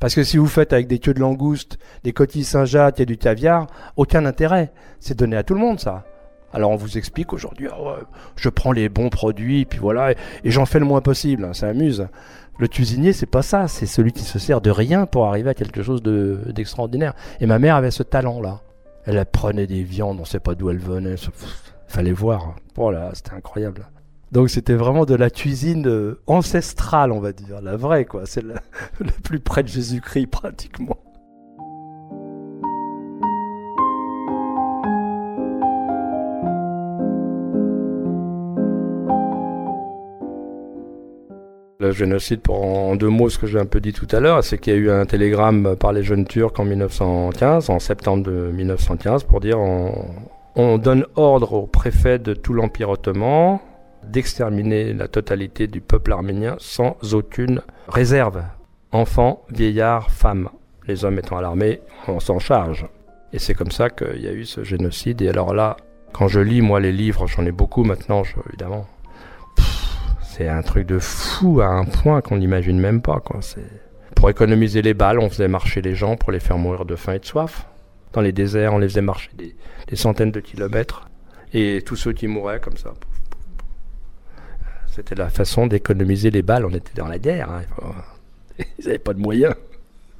Parce 0.00 0.14
que 0.14 0.22
si 0.22 0.36
vous 0.36 0.46
faites 0.46 0.72
avec 0.72 0.86
des 0.86 0.98
queues 0.98 1.14
de 1.14 1.20
langouste, 1.20 1.78
des 2.04 2.12
coquilles 2.12 2.44
Saint-Jacques 2.44 3.00
et 3.00 3.06
du 3.06 3.16
caviar, 3.16 3.66
aucun 3.96 4.26
intérêt. 4.26 4.72
C'est 5.00 5.18
donné 5.18 5.36
à 5.36 5.42
tout 5.42 5.54
le 5.54 5.60
monde, 5.60 5.80
ça. 5.80 6.04
Alors 6.52 6.70
on 6.70 6.76
vous 6.76 6.96
explique 6.96 7.34
aujourd'hui, 7.34 7.68
ah 7.70 7.98
je 8.36 8.48
prends 8.48 8.72
les 8.72 8.88
bons 8.88 9.10
produits, 9.10 9.66
puis 9.66 9.78
voilà, 9.78 10.12
et, 10.12 10.16
j'en 10.50 10.64
fais 10.64 10.78
le 10.78 10.86
moins 10.86 11.02
possible, 11.02 11.44
hein, 11.44 11.52
ça 11.52 11.68
amuse. 11.68 12.08
Le 12.58 12.68
cuisinier, 12.68 13.12
c'est 13.12 13.26
pas 13.26 13.42
ça, 13.42 13.68
c'est 13.68 13.86
celui 13.86 14.12
qui 14.12 14.22
se 14.22 14.38
sert 14.38 14.62
de 14.62 14.70
rien 14.70 15.04
pour 15.04 15.26
arriver 15.26 15.50
à 15.50 15.54
quelque 15.54 15.82
chose 15.82 16.02
d'extraordinaire. 16.02 17.14
et 17.40 17.46
ma 17.46 17.58
mère 17.58 17.76
avait 17.76 17.90
ce 17.90 18.02
talent-là. 18.02 18.62
Elle 19.04 19.24
prenait 19.26 19.66
des 19.66 19.82
viandes, 19.82 20.18
on 20.20 20.24
sait 20.24 20.40
pas 20.40 20.54
d'où 20.54 20.70
elles 20.70 20.78
venaient, 20.78 21.16
fallait 21.86 22.12
voir. 22.12 22.56
C'était 23.12 23.34
incroyable. 23.34 23.86
Donc 24.30 24.50
c'était 24.50 24.74
vraiment 24.74 25.06
de 25.06 25.14
la 25.14 25.30
cuisine 25.30 25.88
euh, 25.88 26.20
ancestrale, 26.26 27.12
on 27.12 27.20
va 27.20 27.32
dire, 27.32 27.62
la 27.62 27.76
vraie, 27.76 28.04
quoi. 28.04 28.26
C'est 28.26 28.42
le 28.42 28.54
plus 29.24 29.40
près 29.40 29.62
de 29.62 29.68
Jésus-Christ 29.68 30.26
pratiquement. 30.26 30.98
Le 41.80 41.92
génocide, 41.92 42.40
pour 42.40 42.62
en 42.62 42.96
deux 42.96 43.08
mots, 43.08 43.30
ce 43.30 43.38
que 43.38 43.46
j'ai 43.46 43.58
un 43.58 43.64
peu 43.64 43.80
dit 43.80 43.94
tout 43.94 44.08
à 44.10 44.20
l'heure, 44.20 44.44
c'est 44.44 44.58
qu'il 44.58 44.74
y 44.74 44.76
a 44.76 44.78
eu 44.78 44.90
un 44.90 45.06
télégramme 45.06 45.74
par 45.76 45.92
les 45.92 46.02
jeunes 46.02 46.26
Turcs 46.26 46.58
en 46.58 46.64
1915, 46.64 47.70
en 47.70 47.78
septembre 47.78 48.24
de 48.24 48.50
1915, 48.52 49.24
pour 49.24 49.40
dire 49.40 49.58
on, 49.58 49.94
on 50.56 50.76
donne 50.76 51.06
ordre 51.14 51.54
au 51.54 51.66
préfet 51.66 52.18
de 52.18 52.34
tout 52.34 52.52
l'Empire 52.52 52.90
ottoman 52.90 53.60
d'exterminer 54.04 54.92
la 54.92 55.08
totalité 55.08 55.66
du 55.66 55.80
peuple 55.80 56.12
arménien 56.12 56.56
sans 56.58 56.96
aucune 57.12 57.62
réserve. 57.88 58.42
Enfants, 58.92 59.44
vieillards, 59.50 60.10
femmes. 60.10 60.48
Les 60.86 61.04
hommes 61.04 61.18
étant 61.18 61.36
à 61.36 61.42
l'armée, 61.42 61.80
on 62.06 62.20
s'en 62.20 62.38
charge. 62.38 62.86
Et 63.32 63.38
c'est 63.38 63.54
comme 63.54 63.70
ça 63.70 63.90
qu'il 63.90 64.20
y 64.20 64.28
a 64.28 64.32
eu 64.32 64.44
ce 64.44 64.64
génocide. 64.64 65.20
Et 65.20 65.28
alors 65.28 65.52
là, 65.52 65.76
quand 66.12 66.28
je 66.28 66.40
lis 66.40 66.62
moi 66.62 66.80
les 66.80 66.92
livres, 66.92 67.26
j'en 67.26 67.44
ai 67.44 67.52
beaucoup 67.52 67.84
maintenant, 67.84 68.22
évidemment. 68.48 68.86
C'est 70.22 70.48
un 70.48 70.62
truc 70.62 70.86
de 70.86 70.98
fou 70.98 71.60
à 71.60 71.66
un 71.66 71.84
point 71.84 72.20
qu'on 72.20 72.38
n'imagine 72.38 72.78
même 72.78 73.02
pas. 73.02 73.20
Quoi. 73.20 73.40
Pour 74.14 74.30
économiser 74.30 74.82
les 74.82 74.94
balles, 74.94 75.18
on 75.18 75.28
faisait 75.28 75.48
marcher 75.48 75.82
les 75.82 75.94
gens 75.94 76.16
pour 76.16 76.32
les 76.32 76.40
faire 76.40 76.58
mourir 76.58 76.84
de 76.84 76.96
faim 76.96 77.14
et 77.14 77.18
de 77.18 77.24
soif. 77.24 77.66
Dans 78.12 78.20
les 78.20 78.32
déserts, 78.32 78.72
on 78.72 78.78
les 78.78 78.88
faisait 78.88 79.02
marcher 79.02 79.30
des, 79.36 79.96
centaines 79.96 80.30
de 80.30 80.40
kilomètres. 80.40 81.08
Et 81.52 81.82
tous 81.84 81.96
ceux 81.96 82.12
qui 82.12 82.26
mouraient 82.26 82.60
comme 82.60 82.76
ça. 82.76 82.94
C'était 84.98 85.14
la 85.14 85.28
façon 85.28 85.68
d'économiser 85.68 86.32
les 86.32 86.42
balles. 86.42 86.64
On 86.64 86.74
était 86.74 86.90
dans 86.96 87.06
la 87.06 87.20
guerre. 87.20 87.48
Hein. 87.52 87.62
Ils 88.80 88.86
n'avaient 88.86 88.98
pas 88.98 89.14
de 89.14 89.20
moyens. 89.20 89.54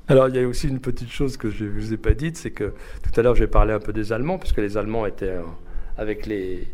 Alors 0.06 0.28
il 0.28 0.36
y 0.36 0.38
a 0.38 0.46
aussi 0.46 0.68
une 0.68 0.78
petite 0.78 1.10
chose 1.10 1.36
que 1.36 1.50
je 1.50 1.64
ne 1.64 1.70
vous 1.70 1.92
ai 1.92 1.96
pas 1.96 2.12
dite, 2.12 2.36
c'est 2.36 2.52
que 2.52 2.72
tout 3.02 3.18
à 3.18 3.22
l'heure 3.24 3.34
j'ai 3.34 3.48
parlé 3.48 3.72
un 3.72 3.80
peu 3.80 3.92
des 3.92 4.12
Allemands, 4.12 4.38
puisque 4.38 4.58
les 4.58 4.76
Allemands 4.76 5.04
étaient 5.04 5.26
euh, 5.26 5.42
avec 5.96 6.26
les, 6.26 6.68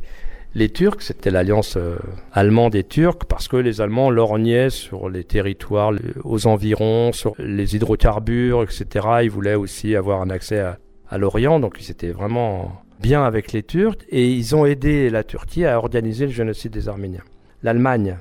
Turcs, 0.69 1.01
c'était 1.01 1.31
l'alliance 1.31 1.79
euh, 1.79 1.97
allemande 2.35 2.75
et 2.75 2.85
turque, 2.85 3.25
parce 3.25 3.49
que 3.49 3.57
les 3.57 3.81
Allemands 3.81 4.11
lorgnaient 4.11 4.69
sur 4.69 5.09
les 5.09 5.25
territoires 5.25 5.93
aux 6.25 6.47
environs, 6.47 7.13
sur 7.13 7.35
les 7.39 7.75
hydrocarbures, 7.75 8.63
etc. 8.63 9.07
Ils 9.23 9.31
voulaient 9.31 9.55
aussi 9.55 9.97
avoir 9.97 10.21
un 10.21 10.29
accès 10.29 10.61
à 11.09 11.19
l'Orient, 11.19 11.59
donc 11.59 11.77
ils 11.81 11.91
étaient 11.91 12.13
vraiment 12.13 12.83
bien 13.01 13.25
avec 13.25 13.53
les 13.53 13.63
Turcs, 13.63 14.05
et 14.11 14.31
ils 14.31 14.55
ont 14.55 14.67
aidé 14.67 15.09
la 15.09 15.25
Turquie 15.25 15.65
à 15.65 15.79
organiser 15.79 16.27
le 16.27 16.33
génocide 16.33 16.71
des 16.71 16.87
Arméniens. 16.91 17.25
L'Allemagne 17.65 18.19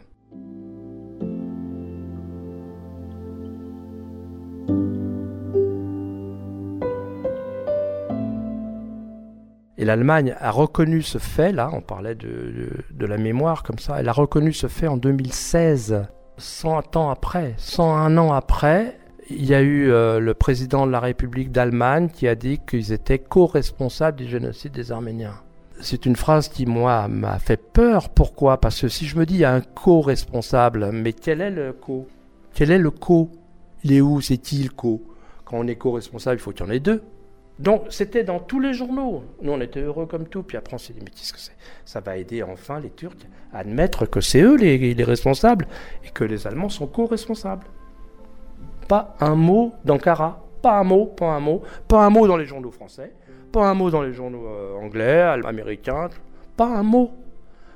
Et 9.77 9.83
l'Allemagne 9.83 10.33
a 10.39 10.49
reconnu 10.49 11.01
ce 11.01 11.17
fait, 11.17 11.51
là, 11.51 11.69
on 11.73 11.81
parlait 11.81 12.15
de, 12.15 12.69
la 12.97 13.17
mémoire 13.17 13.63
comme 13.63 13.79
ça, 13.79 13.99
elle 13.99 14.07
a 14.07 14.13
reconnu 14.13 14.53
ce 14.53 14.67
fait 14.67 14.87
en 14.87 14.95
2016, 14.95 16.05
100 16.37 16.95
ans 16.95 17.09
après, 17.09 17.55
101 17.57 18.15
ans 18.17 18.31
après, 18.31 18.97
il 19.29 19.45
y 19.45 19.53
a 19.53 19.61
eu 19.61 19.91
euh, 19.91 20.21
le 20.21 20.33
président 20.33 20.87
de 20.87 20.91
la 20.93 21.01
République 21.01 21.51
d'Allemagne 21.51 22.07
qui 22.07 22.29
a 22.29 22.35
dit 22.35 22.61
qu'ils 22.65 22.93
étaient 22.93 23.19
co-responsables 23.19 24.15
du 24.15 24.25
génocide 24.25 24.71
des 24.71 24.93
Arméniens. 24.93 25.35
C'est 25.83 26.05
une 26.05 26.15
phrase 26.15 26.47
qui, 26.47 26.65
moi, 26.65 27.09
m'a 27.09 27.39
fait 27.39 27.57
peur. 27.57 28.09
Pourquoi? 28.09 28.61
Parce 28.61 28.79
que 28.79 28.87
si 28.87 29.05
je 29.05 29.17
me 29.17 29.25
dis, 29.25 29.33
il 29.33 29.39
y 29.41 29.45
a 29.45 29.53
un 29.53 29.59
co-responsable, 29.59 30.91
mais 30.93 31.11
quel 31.11 31.41
est 31.41 31.51
le 31.51 31.73
co? 31.73 32.07
Quel 32.53 32.71
est 32.71 32.77
le 32.77 32.89
co? 32.89 33.29
Il 33.83 33.91
est 33.91 33.99
où? 33.99 34.21
C'est-il 34.21 34.71
co? 34.71 35.03
Quand 35.43 35.57
on 35.57 35.67
est 35.67 35.75
co-responsable, 35.75 36.37
il 36.37 36.39
faut 36.41 36.51
qu'il 36.51 36.65
y 36.65 36.69
en 36.69 36.71
ait 36.71 36.79
deux. 36.79 37.03
Donc 37.59 37.83
c'était 37.89 38.23
dans 38.23 38.39
tous 38.39 38.61
les 38.61 38.73
journaux. 38.73 39.23
Nous, 39.41 39.51
on 39.51 39.59
était 39.59 39.81
heureux 39.81 40.05
comme 40.05 40.25
tout. 40.25 40.41
Puis 40.41 40.55
après, 40.55 40.73
on 40.73 40.77
s'est 40.77 40.93
dit, 40.93 41.01
mais 41.03 41.11
qu'est-ce 41.11 41.33
que 41.33 41.39
c'est? 41.39 41.55
Ça 41.83 41.99
va 41.99 42.15
aider 42.17 42.43
enfin 42.43 42.79
les 42.79 42.89
Turcs 42.89 43.17
à 43.51 43.59
admettre 43.59 44.05
que 44.05 44.21
c'est 44.21 44.41
eux 44.41 44.55
les, 44.55 44.93
les, 44.93 45.03
responsables 45.03 45.67
et 46.05 46.09
que 46.11 46.23
les 46.23 46.47
Allemands 46.47 46.69
sont 46.69 46.87
co-responsables. 46.87 47.67
Pas 48.87 49.15
un 49.19 49.35
mot 49.35 49.73
d'Ankara, 49.83 50.43
pas 50.61 50.79
un 50.79 50.83
mot, 50.83 51.05
pas 51.05 51.33
un 51.33 51.39
mot, 51.41 51.61
pas 51.89 52.05
un 52.05 52.09
mot 52.09 52.25
dans 52.25 52.37
les 52.37 52.45
journaux 52.45 52.71
français, 52.71 53.11
pas 53.53 53.69
un 53.69 53.73
mot 53.73 53.89
dans 53.89 54.01
les 54.01 54.11
journaux 54.11 54.45
euh, 54.45 54.75
anglais, 54.75 55.21
américains, 55.45 56.09
pas 56.57 56.67
un 56.67 56.83
mot. 56.83 57.11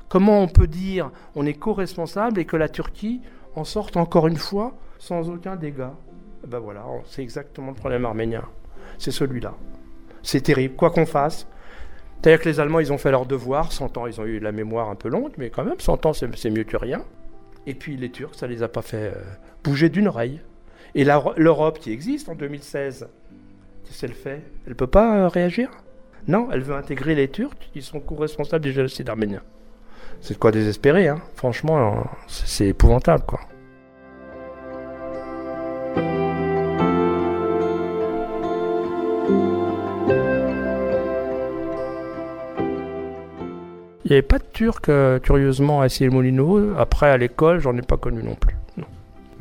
Comment 0.09 0.41
on 0.41 0.47
peut 0.49 0.67
dire 0.67 1.11
on 1.35 1.45
est 1.45 1.53
co-responsable 1.53 2.39
et 2.39 2.45
que 2.45 2.57
la 2.57 2.67
Turquie 2.67 3.21
en 3.55 3.63
sorte 3.63 3.95
encore 3.95 4.27
une 4.27 4.37
fois 4.37 4.73
sans 4.99 5.29
aucun 5.29 5.55
dégât? 5.55 5.93
Ben 6.45 6.59
voilà, 6.59 6.83
c'est 7.05 7.23
exactement 7.23 7.69
le 7.69 7.75
problème 7.75 8.05
arménien 8.05 8.43
c'est 8.97 9.11
celui-là. 9.11 9.53
C'est 10.23 10.41
terrible, 10.41 10.75
quoi 10.75 10.89
qu'on 10.89 11.05
fasse. 11.05 11.47
C'est-à-dire 12.21 12.41
que 12.41 12.49
les 12.49 12.59
Allemands, 12.59 12.79
ils 12.79 12.91
ont 12.91 12.97
fait 12.97 13.11
leur 13.11 13.25
devoir. 13.25 13.71
100 13.71 13.97
ans, 13.97 14.07
ils 14.07 14.19
ont 14.19 14.25
eu 14.25 14.39
la 14.39 14.51
mémoire 14.51 14.89
un 14.89 14.95
peu 14.95 15.09
longue, 15.09 15.33
mais 15.37 15.49
quand 15.49 15.63
même, 15.63 15.79
100 15.79 16.05
ans, 16.05 16.13
c'est 16.13 16.49
mieux 16.49 16.63
que 16.63 16.77
rien. 16.77 17.03
Et 17.65 17.73
puis 17.73 17.97
les 17.97 18.09
Turcs, 18.09 18.35
ça 18.35 18.47
les 18.47 18.63
a 18.63 18.67
pas 18.67 18.81
fait 18.81 19.13
euh, 19.15 19.21
bouger 19.63 19.89
d'une 19.89 20.07
oreille. 20.07 20.41
Et 20.95 21.03
l'Europe 21.03 21.79
qui 21.79 21.91
existe 21.91 22.29
en 22.29 22.35
2016, 22.35 23.07
qu'est-ce 23.87 24.01
qu'elle 24.01 24.13
fait 24.13 24.41
Elle 24.67 24.75
peut 24.75 24.87
pas 24.87 25.17
euh, 25.17 25.27
réagir? 25.27 25.69
Non, 26.27 26.49
elle 26.51 26.61
veut 26.61 26.75
intégrer 26.75 27.15
les 27.15 27.29
Turcs 27.29 27.57
qui 27.73 27.81
sont 27.81 27.99
co-responsables 27.99 28.63
du 28.63 28.73
génocide 28.73 29.09
arménien. 29.09 29.41
C'est 30.19 30.33
de 30.33 30.39
quoi 30.39 30.51
désespérer, 30.51 31.07
hein. 31.07 31.21
franchement, 31.35 32.05
c'est 32.27 32.67
épouvantable. 32.67 33.23
quoi. 33.25 33.39
Il 44.03 44.11
n'y 44.11 44.15
avait 44.15 44.21
pas 44.21 44.39
de 44.39 44.45
Turc, 44.53 44.87
euh, 44.87 45.19
curieusement, 45.19 45.81
à 45.81 45.89
Ciel-Molino. 45.89 46.75
Après, 46.77 47.09
à 47.09 47.17
l'école, 47.17 47.59
j'en 47.59 47.75
ai 47.75 47.81
pas 47.81 47.97
connu 47.97 48.23
non 48.23 48.35
plus. 48.35 48.55
Non. 48.77 48.85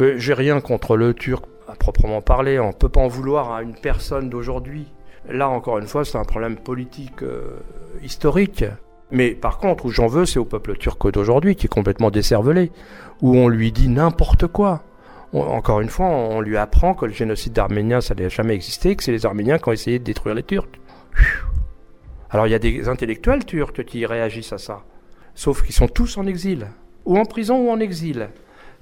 Mais 0.01 0.19
j'ai 0.19 0.35
rien 0.35 0.61
contre 0.61 0.97
le 0.97 1.15
Turc, 1.15 1.45
proprement 1.87 2.21
parler. 2.21 2.59
On 2.59 2.69
ne 2.69 2.73
peut 2.73 2.89
pas 2.89 3.01
en 3.01 3.07
vouloir 3.07 3.53
à 3.53 3.63
une 3.63 3.75
personne 3.75 4.29
d'aujourd'hui. 4.29 4.87
Là, 5.29 5.49
encore 5.49 5.79
une 5.79 5.87
fois, 5.87 6.05
c'est 6.05 6.19
un 6.19 6.25
problème 6.25 6.57
politique 6.57 7.23
euh, 7.23 7.61
historique. 8.03 8.65
Mais 9.13 9.31
par 9.31 9.59
contre, 9.59 9.87
où 9.87 9.91
j'en 9.91 10.09
veux, 10.09 10.27
c'est 10.27 10.41
au 10.41 10.45
peuple 10.45 10.77
turc 10.77 11.09
d'aujourd'hui, 11.13 11.55
qui 11.55 11.67
est 11.67 11.69
complètement 11.69 12.11
décervelé, 12.11 12.73
où 13.23 13.37
on 13.37 13.47
lui 13.47 13.71
dit 13.71 13.89
n'importe 13.89 14.49
quoi. 14.49 14.83
encore 15.33 15.81
une 15.81 15.89
fois, 15.89 16.07
on 16.07 16.41
lui 16.41 16.57
apprend 16.57 16.95
que 16.95 17.07
le 17.07 17.13
génocide 17.13 17.53
d'Arméniens, 17.53 18.01
ça 18.01 18.17
n'a 18.17 18.29
jamais 18.29 18.55
existé, 18.55 18.97
que 18.97 19.05
c'est 19.05 19.13
les 19.13 19.25
Arméniens 19.25 19.59
qui 19.59 19.69
ont 19.69 19.73
essayé 19.73 20.01
de 20.01 20.05
détruire 20.05 20.35
les 20.35 20.43
Turcs. 20.43 20.81
Alors 22.31 22.49
il 22.49 22.51
y 22.51 22.55
a 22.55 22.59
des 22.59 22.89
intellectuels 22.89 23.45
turcs 23.45 23.85
qui 23.85 24.05
réagissent 24.07 24.53
à 24.53 24.59
ça, 24.59 24.83
sauf 25.37 25.63
qu'ils 25.63 25.75
sont 25.75 25.87
tous 25.87 26.19
en 26.19 26.27
exil, 26.27 26.67
ou 27.05 27.17
en 27.17 27.25
prison 27.25 27.65
ou 27.65 27.71
en 27.71 27.79
exil. 27.79 28.29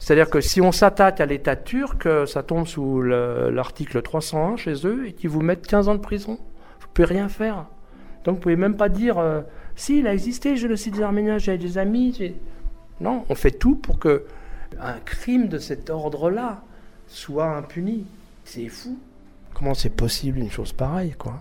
C'est-à-dire 0.05 0.29
que 0.29 0.43
si 0.43 0.61
on 0.61 0.71
s'attaque 0.71 1.23
à 1.23 1.25
l'État 1.25 1.57
turc, 1.57 2.07
ça 2.27 2.43
tombe 2.43 2.67
sous 2.67 3.01
l'article 3.01 4.03
301 4.03 4.57
chez 4.57 4.87
eux 4.87 5.07
et 5.07 5.15
qu'ils 5.15 5.31
vous 5.31 5.41
mettent 5.41 5.67
15 5.67 5.89
ans 5.89 5.95
de 5.95 6.01
prison. 6.01 6.35
Vous 6.81 6.87
ne 6.89 6.93
pouvez 6.93 7.07
rien 7.07 7.31
faire. 7.31 7.65
Donc 8.23 8.35
vous 8.35 8.41
pouvez 8.43 8.57
même 8.57 8.77
pas 8.77 8.91
dire 8.91 9.17
euh, 9.17 9.41
si 9.77 10.01
il 10.01 10.07
a 10.07 10.13
existé, 10.13 10.57
je 10.57 10.67
le 10.67 10.77
cite 10.77 10.97
des 10.97 11.03
Arméniens, 11.03 11.39
j'ai 11.39 11.57
des 11.57 11.79
amis. 11.79 12.35
Non, 13.01 13.25
on 13.31 13.35
fait 13.35 13.53
tout 13.53 13.77
pour 13.77 13.99
que 13.99 14.27
un 14.79 14.99
crime 15.07 15.49
de 15.49 15.57
cet 15.57 15.89
ordre-là 15.89 16.63
soit 17.07 17.57
impuni. 17.57 18.05
C'est 18.45 18.69
fou. 18.69 18.99
Comment 19.55 19.73
c'est 19.73 19.89
possible 19.89 20.39
une 20.39 20.51
chose 20.51 20.75
pareille, 20.75 21.15
quoi? 21.17 21.41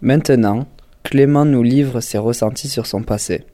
Maintenant, 0.00 0.68
Clément 1.04 1.44
nous 1.44 1.62
livre 1.62 2.00
ses 2.00 2.18
ressentis 2.18 2.68
sur 2.68 2.86
son 2.86 3.02
passé. 3.02 3.44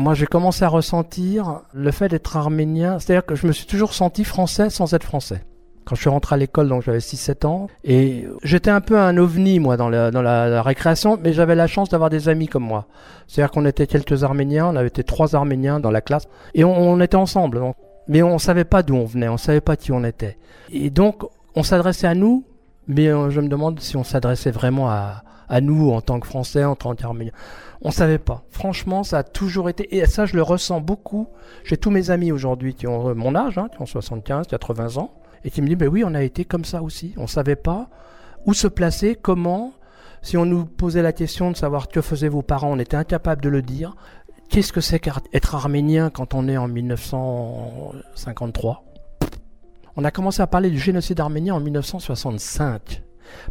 Moi, 0.00 0.14
j'ai 0.14 0.26
commencé 0.26 0.64
à 0.64 0.68
ressentir 0.68 1.60
le 1.74 1.90
fait 1.90 2.08
d'être 2.08 2.36
arménien, 2.36 2.98
c'est-à-dire 2.98 3.26
que 3.26 3.34
je 3.34 3.46
me 3.46 3.52
suis 3.52 3.66
toujours 3.66 3.92
senti 3.92 4.24
français 4.24 4.70
sans 4.70 4.94
être 4.94 5.04
français. 5.04 5.44
Quand 5.84 5.94
je 5.94 6.00
suis 6.00 6.08
rentré 6.08 6.36
à 6.36 6.38
l'école, 6.38 6.68
donc 6.68 6.82
j'avais 6.82 7.00
6-7 7.00 7.46
ans, 7.46 7.66
et 7.84 8.26
j'étais 8.42 8.70
un 8.70 8.80
peu 8.80 8.98
un 8.98 9.16
ovni, 9.18 9.60
moi, 9.60 9.76
dans 9.76 9.88
la, 9.88 10.62
récréation, 10.62 11.18
mais 11.22 11.32
j'avais 11.32 11.54
la 11.54 11.66
chance 11.66 11.88
d'avoir 11.90 12.08
des 12.08 12.30
amis 12.30 12.48
comme 12.48 12.62
moi. 12.62 12.86
C'est-à-dire 13.26 13.50
qu'on 13.50 13.66
était 13.66 13.86
quelques 13.86 14.24
Arméniens, 14.24 14.68
on 14.68 14.76
avait 14.76 14.88
été 14.88 15.04
trois 15.04 15.34
Arméniens 15.34 15.80
dans 15.80 15.90
la 15.90 16.00
classe, 16.00 16.28
et 16.54 16.64
on, 16.64 17.00
était 17.00 17.16
ensemble. 17.16 17.60
Mais 18.08 18.22
on 18.22 18.34
ne 18.34 18.38
savait 18.38 18.64
pas 18.64 18.82
d'où 18.82 18.94
on 18.94 19.04
venait, 19.04 19.28
on 19.28 19.34
ne 19.34 19.38
savait 19.38 19.60
pas 19.60 19.76
qui 19.76 19.92
on 19.92 20.04
était. 20.04 20.38
Et 20.72 20.90
donc, 20.90 21.24
on 21.54 21.62
s'adressait 21.62 22.06
à 22.06 22.14
nous, 22.14 22.44
mais 22.86 23.08
euh, 23.08 23.30
je 23.30 23.40
me 23.40 23.48
demande 23.48 23.80
si 23.80 23.96
on 23.96 24.04
s'adressait 24.04 24.50
vraiment 24.50 24.90
à, 24.90 25.22
nous 25.60 25.90
en 25.90 26.00
tant 26.00 26.20
que 26.20 26.28
Français, 26.28 26.64
en 26.64 26.76
tant 26.76 26.94
qu'Arméniens. 26.94 27.32
On 27.82 27.88
ne 27.88 27.92
savait 27.92 28.18
pas. 28.18 28.44
Franchement, 28.50 29.02
ça 29.02 29.18
a 29.18 29.22
toujours 29.24 29.68
été, 29.68 29.96
et 29.96 30.06
ça, 30.06 30.24
je 30.24 30.36
le 30.36 30.42
ressens 30.42 30.80
beaucoup. 30.80 31.26
J'ai 31.64 31.76
tous 31.76 31.90
mes 31.90 32.10
amis 32.10 32.30
aujourd'hui 32.30 32.74
qui 32.74 32.86
ont 32.86 33.08
euh, 33.08 33.14
mon 33.14 33.34
âge, 33.34 33.58
hein, 33.58 33.68
qui 33.74 33.82
ont 33.82 33.86
75, 33.86 34.46
80 34.46 34.96
ans, 34.98 35.12
et 35.44 35.50
qui 35.50 35.60
me 35.60 35.66
disent, 35.66 35.76
ben 35.76 35.88
oui, 35.88 36.04
on 36.04 36.14
a 36.14 36.22
été 36.22 36.44
comme 36.44 36.64
ça 36.64 36.82
aussi. 36.82 37.14
On 37.16 37.22
ne 37.22 37.26
savait 37.26 37.56
pas 37.56 37.88
où 38.46 38.54
se 38.54 38.68
placer, 38.68 39.16
comment. 39.20 39.72
Si 40.22 40.36
on 40.36 40.44
nous 40.44 40.66
posait 40.66 41.02
la 41.02 41.12
question 41.12 41.50
de 41.50 41.56
savoir 41.56 41.88
que 41.88 42.02
faisaient 42.02 42.28
vos 42.28 42.42
parents, 42.42 42.72
on 42.72 42.78
était 42.78 42.96
incapable 42.96 43.42
de 43.42 43.48
le 43.48 43.62
dire. 43.62 43.96
Qu'est-ce 44.50 44.72
que 44.72 44.80
c'est 44.80 44.98
qu'être 44.98 45.54
arménien 45.54 46.10
quand 46.10 46.34
on 46.34 46.48
est 46.48 46.56
en 46.56 46.66
1953 46.66 48.82
On 49.96 50.04
a 50.04 50.10
commencé 50.10 50.42
à 50.42 50.48
parler 50.48 50.70
du 50.70 50.80
génocide 50.80 51.20
arménien 51.20 51.54
en 51.54 51.60
1965. 51.60 53.04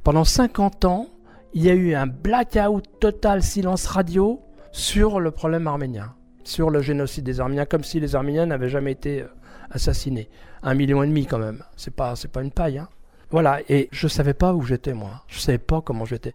Pendant 0.04 0.26
50 0.26 0.84
ans, 0.84 1.08
il 1.54 1.64
y 1.64 1.70
a 1.70 1.74
eu 1.74 1.96
un 1.96 2.06
blackout 2.06 2.84
total, 3.00 3.42
silence 3.42 3.86
radio 3.86 4.42
sur 4.74 5.22
le 5.22 5.32
problème 5.32 5.68
arménien, 5.68 6.16
sur 6.44 6.70
le 6.70 6.82
génocide 6.82 7.24
des 7.24 7.40
Arméniens, 7.40 7.66
comme 7.66 7.86
si 7.86 8.02
les 8.02 8.18
Arméniens 8.18 8.48
n'avaient 8.48 8.68
jamais 8.68 8.92
été 8.92 9.22
euh, 9.22 9.28
assassinés. 9.72 10.30
Un 10.64 10.74
million 10.74 11.02
et 11.02 11.08
demi 11.08 11.26
quand 11.26 11.40
même, 11.40 11.64
c'est 11.78 11.96
pas, 11.96 12.16
pas 12.32 12.42
une 12.42 12.52
paille. 12.52 12.78
Hein. 12.78 12.90
Voilà, 13.32 13.62
et 13.70 13.88
je 13.94 14.10
savais 14.10 14.34
pas 14.34 14.54
où 14.54 14.64
j'étais 14.64 14.94
moi, 14.94 15.24
je 15.28 15.40
savais 15.40 15.60
pas 15.60 15.80
comment 15.80 16.04
j'étais. 16.04 16.34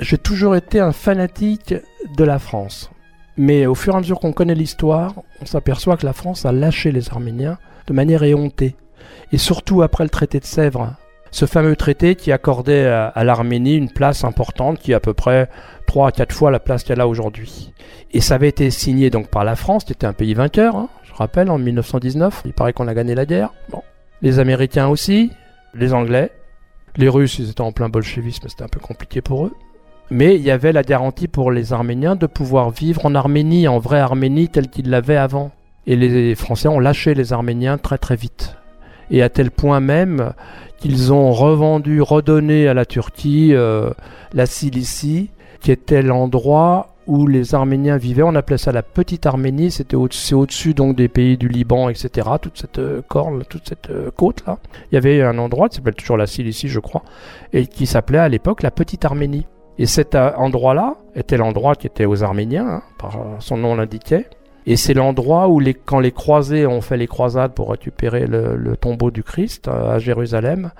J'ai 0.00 0.16
toujours 0.16 0.56
été 0.56 0.80
un 0.80 0.92
fanatique 0.92 1.74
de 2.16 2.24
la 2.24 2.38
France. 2.38 2.90
Mais 3.36 3.66
au 3.66 3.74
fur 3.74 3.92
et 3.92 3.96
à 3.96 4.00
mesure 4.00 4.18
qu'on 4.18 4.32
connaît 4.32 4.54
l'histoire, 4.54 5.14
on 5.42 5.46
s'aperçoit 5.46 5.98
que 5.98 6.06
la 6.06 6.14
France 6.14 6.46
a 6.46 6.52
lâché 6.52 6.90
les 6.90 7.10
Arméniens 7.10 7.58
de 7.86 7.92
manière 7.92 8.22
éhontée. 8.22 8.76
Et 9.30 9.36
surtout 9.36 9.82
après 9.82 10.04
le 10.04 10.10
traité 10.10 10.40
de 10.40 10.46
Sèvres, 10.46 10.94
ce 11.30 11.44
fameux 11.44 11.76
traité 11.76 12.14
qui 12.14 12.32
accordait 12.32 12.86
à, 12.86 13.24
l'Arménie 13.24 13.76
une 13.76 13.90
place 13.90 14.24
importante, 14.24 14.78
qui 14.78 14.92
est 14.92 14.94
à 14.94 15.00
peu 15.00 15.12
près 15.12 15.50
3 15.86 16.08
à 16.08 16.12
4 16.12 16.34
fois 16.34 16.50
la 16.50 16.60
place 16.60 16.82
qu'elle 16.82 17.02
a 17.02 17.06
aujourd'hui. 17.06 17.74
Et 18.12 18.22
ça 18.22 18.36
avait 18.36 18.48
été 18.48 18.70
signé 18.70 19.10
donc 19.10 19.28
par 19.28 19.44
la 19.44 19.54
France, 19.54 19.84
qui 19.84 19.92
était 19.92 20.06
un 20.06 20.14
pays 20.14 20.32
vainqueur, 20.32 20.76
hein, 20.76 20.88
je 21.04 21.12
rappelle, 21.12 21.50
en 21.50 21.58
1919. 21.58 22.42
Il 22.46 22.54
paraît 22.54 22.72
qu'on 22.72 22.88
a 22.88 22.94
gagné 22.94 23.14
la 23.14 23.26
guerre. 23.26 23.52
Bon. 23.68 23.82
Les 24.22 24.38
Américains 24.38 24.88
aussi, 24.88 25.30
les 25.74 25.92
Anglais, 25.92 26.32
les 26.96 27.08
Russes, 27.10 27.38
ils 27.38 27.50
étaient 27.50 27.60
en 27.60 27.72
plein 27.72 27.90
bolchevisme, 27.90 28.48
c'était 28.48 28.64
un 28.64 28.68
peu 28.68 28.80
compliqué 28.80 29.20
pour 29.20 29.44
eux. 29.44 29.52
Mais 30.10 30.34
il 30.34 30.42
y 30.42 30.50
avait 30.50 30.72
la 30.72 30.82
garantie 30.82 31.28
pour 31.28 31.52
les 31.52 31.72
Arméniens 31.72 32.16
de 32.16 32.26
pouvoir 32.26 32.70
vivre 32.70 33.06
en 33.06 33.14
Arménie, 33.14 33.68
en 33.68 33.78
vraie 33.78 34.00
Arménie 34.00 34.48
telle 34.48 34.68
qu'ils 34.68 34.90
l'avaient 34.90 35.16
avant. 35.16 35.52
Et 35.86 35.96
les 35.96 36.34
Français 36.34 36.68
ont 36.68 36.80
lâché 36.80 37.14
les 37.14 37.32
Arméniens 37.32 37.78
très 37.78 37.98
très 37.98 38.16
vite. 38.16 38.56
Et 39.10 39.22
à 39.22 39.28
tel 39.28 39.50
point 39.50 39.80
même 39.80 40.32
qu'ils 40.78 41.12
ont 41.12 41.32
revendu, 41.32 42.02
redonné 42.02 42.66
à 42.68 42.74
la 42.74 42.86
Turquie 42.86 43.54
euh, 43.54 43.90
la 44.32 44.46
Cilicie, 44.46 45.30
qui 45.60 45.70
était 45.70 46.02
l'endroit 46.02 46.94
où 47.06 47.26
les 47.26 47.54
Arméniens 47.54 47.96
vivaient. 47.96 48.22
On 48.22 48.34
appelait 48.34 48.58
ça 48.58 48.72
la 48.72 48.82
Petite 48.82 49.26
Arménie. 49.26 49.70
C'était 49.70 49.96
au-dessus 49.96 50.74
donc 50.74 50.96
des 50.96 51.08
pays 51.08 51.36
du 51.36 51.48
Liban, 51.48 51.88
etc. 51.88 52.28
Toute 52.40 52.58
cette 52.58 52.78
euh, 52.78 53.02
corne, 53.06 53.44
toute 53.48 53.68
cette 53.68 53.90
euh, 53.90 54.10
côte 54.10 54.42
là. 54.46 54.58
Il 54.90 54.94
y 54.94 54.98
avait 54.98 55.22
un 55.22 55.38
endroit 55.38 55.68
qui 55.68 55.76
s'appelle 55.76 55.94
toujours 55.94 56.16
la 56.16 56.26
Cilicie, 56.26 56.68
je 56.68 56.80
crois, 56.80 57.02
et 57.52 57.66
qui 57.66 57.86
s'appelait 57.86 58.18
à 58.18 58.28
l'époque 58.28 58.62
la 58.62 58.70
Petite 58.70 59.04
Arménie. 59.04 59.46
Et 59.80 59.86
cet 59.86 60.14
endroit-là 60.14 60.96
était 61.14 61.38
l'endroit 61.38 61.74
qui 61.74 61.86
était 61.86 62.04
aux 62.04 62.22
Arméniens, 62.22 62.68
hein, 62.68 62.82
euh, 63.02 63.36
son 63.38 63.56
nom 63.56 63.74
l'indiquait. 63.74 64.26
Et 64.66 64.76
c'est 64.76 64.92
l'endroit 64.92 65.48
où, 65.48 65.58
quand 65.86 66.00
les 66.00 66.12
croisés 66.12 66.66
ont 66.66 66.82
fait 66.82 66.98
les 66.98 67.06
croisades 67.06 67.54
pour 67.54 67.70
récupérer 67.70 68.26
le, 68.26 68.56
le 68.56 68.76
tombeau 68.76 69.10
du 69.10 69.22
Christ 69.22 69.68
euh, 69.68 69.94
à 69.94 69.98
Jérusalem, 69.98 70.72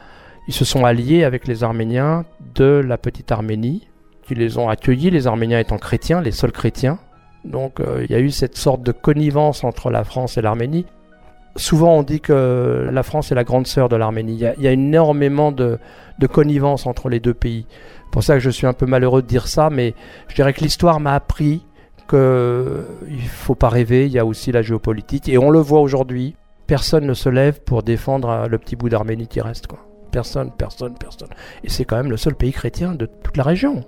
ils 0.49 0.53
se 0.53 0.67
sont 0.67 0.85
alliés 0.85 1.25
avec 1.25 1.49
les 1.49 1.65
Arméniens 1.65 2.27
de 2.55 2.83
la 2.87 2.99
petite 2.99 3.33
Arménie, 3.33 3.89
qui 4.23 4.35
les 4.35 4.59
ont 4.59 4.69
accueillis, 4.69 5.09
les 5.09 5.27
Arméniens 5.27 5.61
étant 5.61 5.79
chrétiens, 5.79 6.21
les 6.21 6.31
seuls 6.31 6.53
chrétiens. 6.53 6.99
Donc 7.47 7.81
euh, 7.81 8.05
il 8.05 8.13
y 8.13 8.15
a 8.15 8.21
eu 8.21 8.31
cette 8.31 8.59
sorte 8.59 8.83
de 8.83 8.93
connivence 8.93 9.65
entre 9.65 9.89
la 9.89 10.05
France 10.05 10.37
et 10.37 10.43
l'Arménie. 10.43 10.85
Souvent 11.57 11.99
on 11.99 12.03
dit 12.03 12.21
que 12.21 12.89
la 12.93 13.03
France 13.03 13.33
est 13.33 13.35
la 13.35 13.45
grande 13.45 13.67
sœur 13.67 13.89
de 13.89 13.97
l'Arménie. 13.97 14.35
Il 14.35 14.63
y 14.63 14.69
a, 14.69 14.73
énormément 14.73 15.53
de, 15.53 15.79
connivence 16.31 16.87
entre 16.87 17.09
les 17.09 17.21
deux 17.21 17.35
pays. 17.35 17.67
C'est 17.71 18.11
pour 18.13 18.23
ça 18.23 18.35
que 18.35 18.41
je 18.41 18.51
suis 18.51 18.67
un 18.67 18.73
peu 18.73 18.87
malheureux 18.87 19.23
de 19.23 19.27
dire 19.27 19.49
ça, 19.49 19.71
mais 19.71 19.95
je 20.29 20.35
dirais 20.35 20.53
que 20.53 20.61
l'histoire 20.61 21.01
m'a 21.01 21.15
appris 21.15 21.65
qu'il 22.09 22.19
ne 22.19 23.29
faut 23.29 23.55
pas 23.55 23.69
rêver, 23.69 24.07
il 24.07 24.13
y 24.13 24.19
a 24.19 24.27
aussi 24.27 24.53
la 24.53 24.63
géopolitique. 24.63 25.29
Et 25.29 25.39
on 25.39 25.51
le 25.51 25.61
voit 25.61 25.81
aujourd'hui, 25.81 26.35
personne 26.67 27.07
ne 27.07 27.15
se 27.15 27.29
lève 27.29 27.61
pour 27.61 27.83
défendre 27.83 28.29
euh, 28.29 28.47
le 28.49 28.59
petit 28.59 28.75
bout 28.75 28.89
d'Arménie 28.89 29.29
qui 29.29 29.41
reste. 29.41 29.69
Personne, 30.11 30.51
personne, 30.57 30.95
personne. 30.99 31.29
Et 31.63 31.69
c'est 31.69 31.85
quand 31.85 31.97
même 31.97 32.11
le 32.11 32.17
seul 32.17 32.35
pays 32.35 32.53
chrétien 32.53 32.95
de 32.95 33.07
toute 33.07 33.37
la 33.37 33.45
région. 33.45 33.85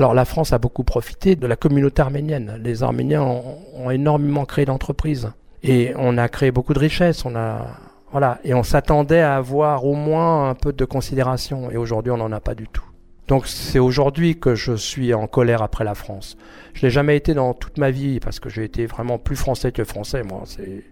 Alors 0.00 0.14
la 0.14 0.24
France 0.24 0.54
a 0.54 0.58
beaucoup 0.58 0.82
profité 0.82 1.36
de 1.36 1.46
la 1.46 1.56
communauté 1.56 2.00
arménienne. 2.00 2.58
Les 2.64 2.82
Arméniens 2.82 3.20
ont, 3.20 3.90
énormément 3.90 4.46
créé 4.46 4.64
d'entreprises 4.64 5.30
et 5.62 5.92
on 5.98 6.16
a 6.16 6.26
créé 6.30 6.50
beaucoup 6.50 6.72
de 6.72 6.78
richesses. 6.78 7.26
On 7.26 7.36
a 7.36 7.66
voilà 8.10 8.38
et 8.42 8.54
on 8.54 8.62
s'attendait 8.62 9.20
à 9.20 9.36
avoir 9.36 9.84
au 9.84 9.94
moins 9.94 10.48
un 10.48 10.54
peu 10.54 10.72
de 10.72 10.86
considération 10.86 11.70
et 11.70 11.76
aujourd'hui 11.76 12.10
on 12.12 12.16
n'en 12.16 12.32
a 12.32 12.40
pas 12.40 12.54
du 12.54 12.66
tout. 12.66 12.86
Donc 13.28 13.46
c'est 13.46 13.78
aujourd'hui 13.78 14.40
que 14.40 14.54
je 14.54 14.72
suis 14.72 15.12
en 15.12 15.26
colère 15.26 15.60
après 15.60 15.84
la 15.84 15.94
France. 15.94 16.38
Je 16.72 16.80
l'ai 16.80 16.90
jamais 16.90 17.18
été 17.18 17.34
dans 17.34 17.52
toute 17.52 17.76
ma 17.76 17.90
vie 17.90 18.20
parce 18.20 18.40
que 18.40 18.48
j'ai 18.48 18.64
été 18.64 18.86
vraiment 18.86 19.18
plus 19.18 19.36
français 19.36 19.70
que 19.70 19.84
français 19.84 20.22
moi. 20.22 20.44
C'est 20.46 20.82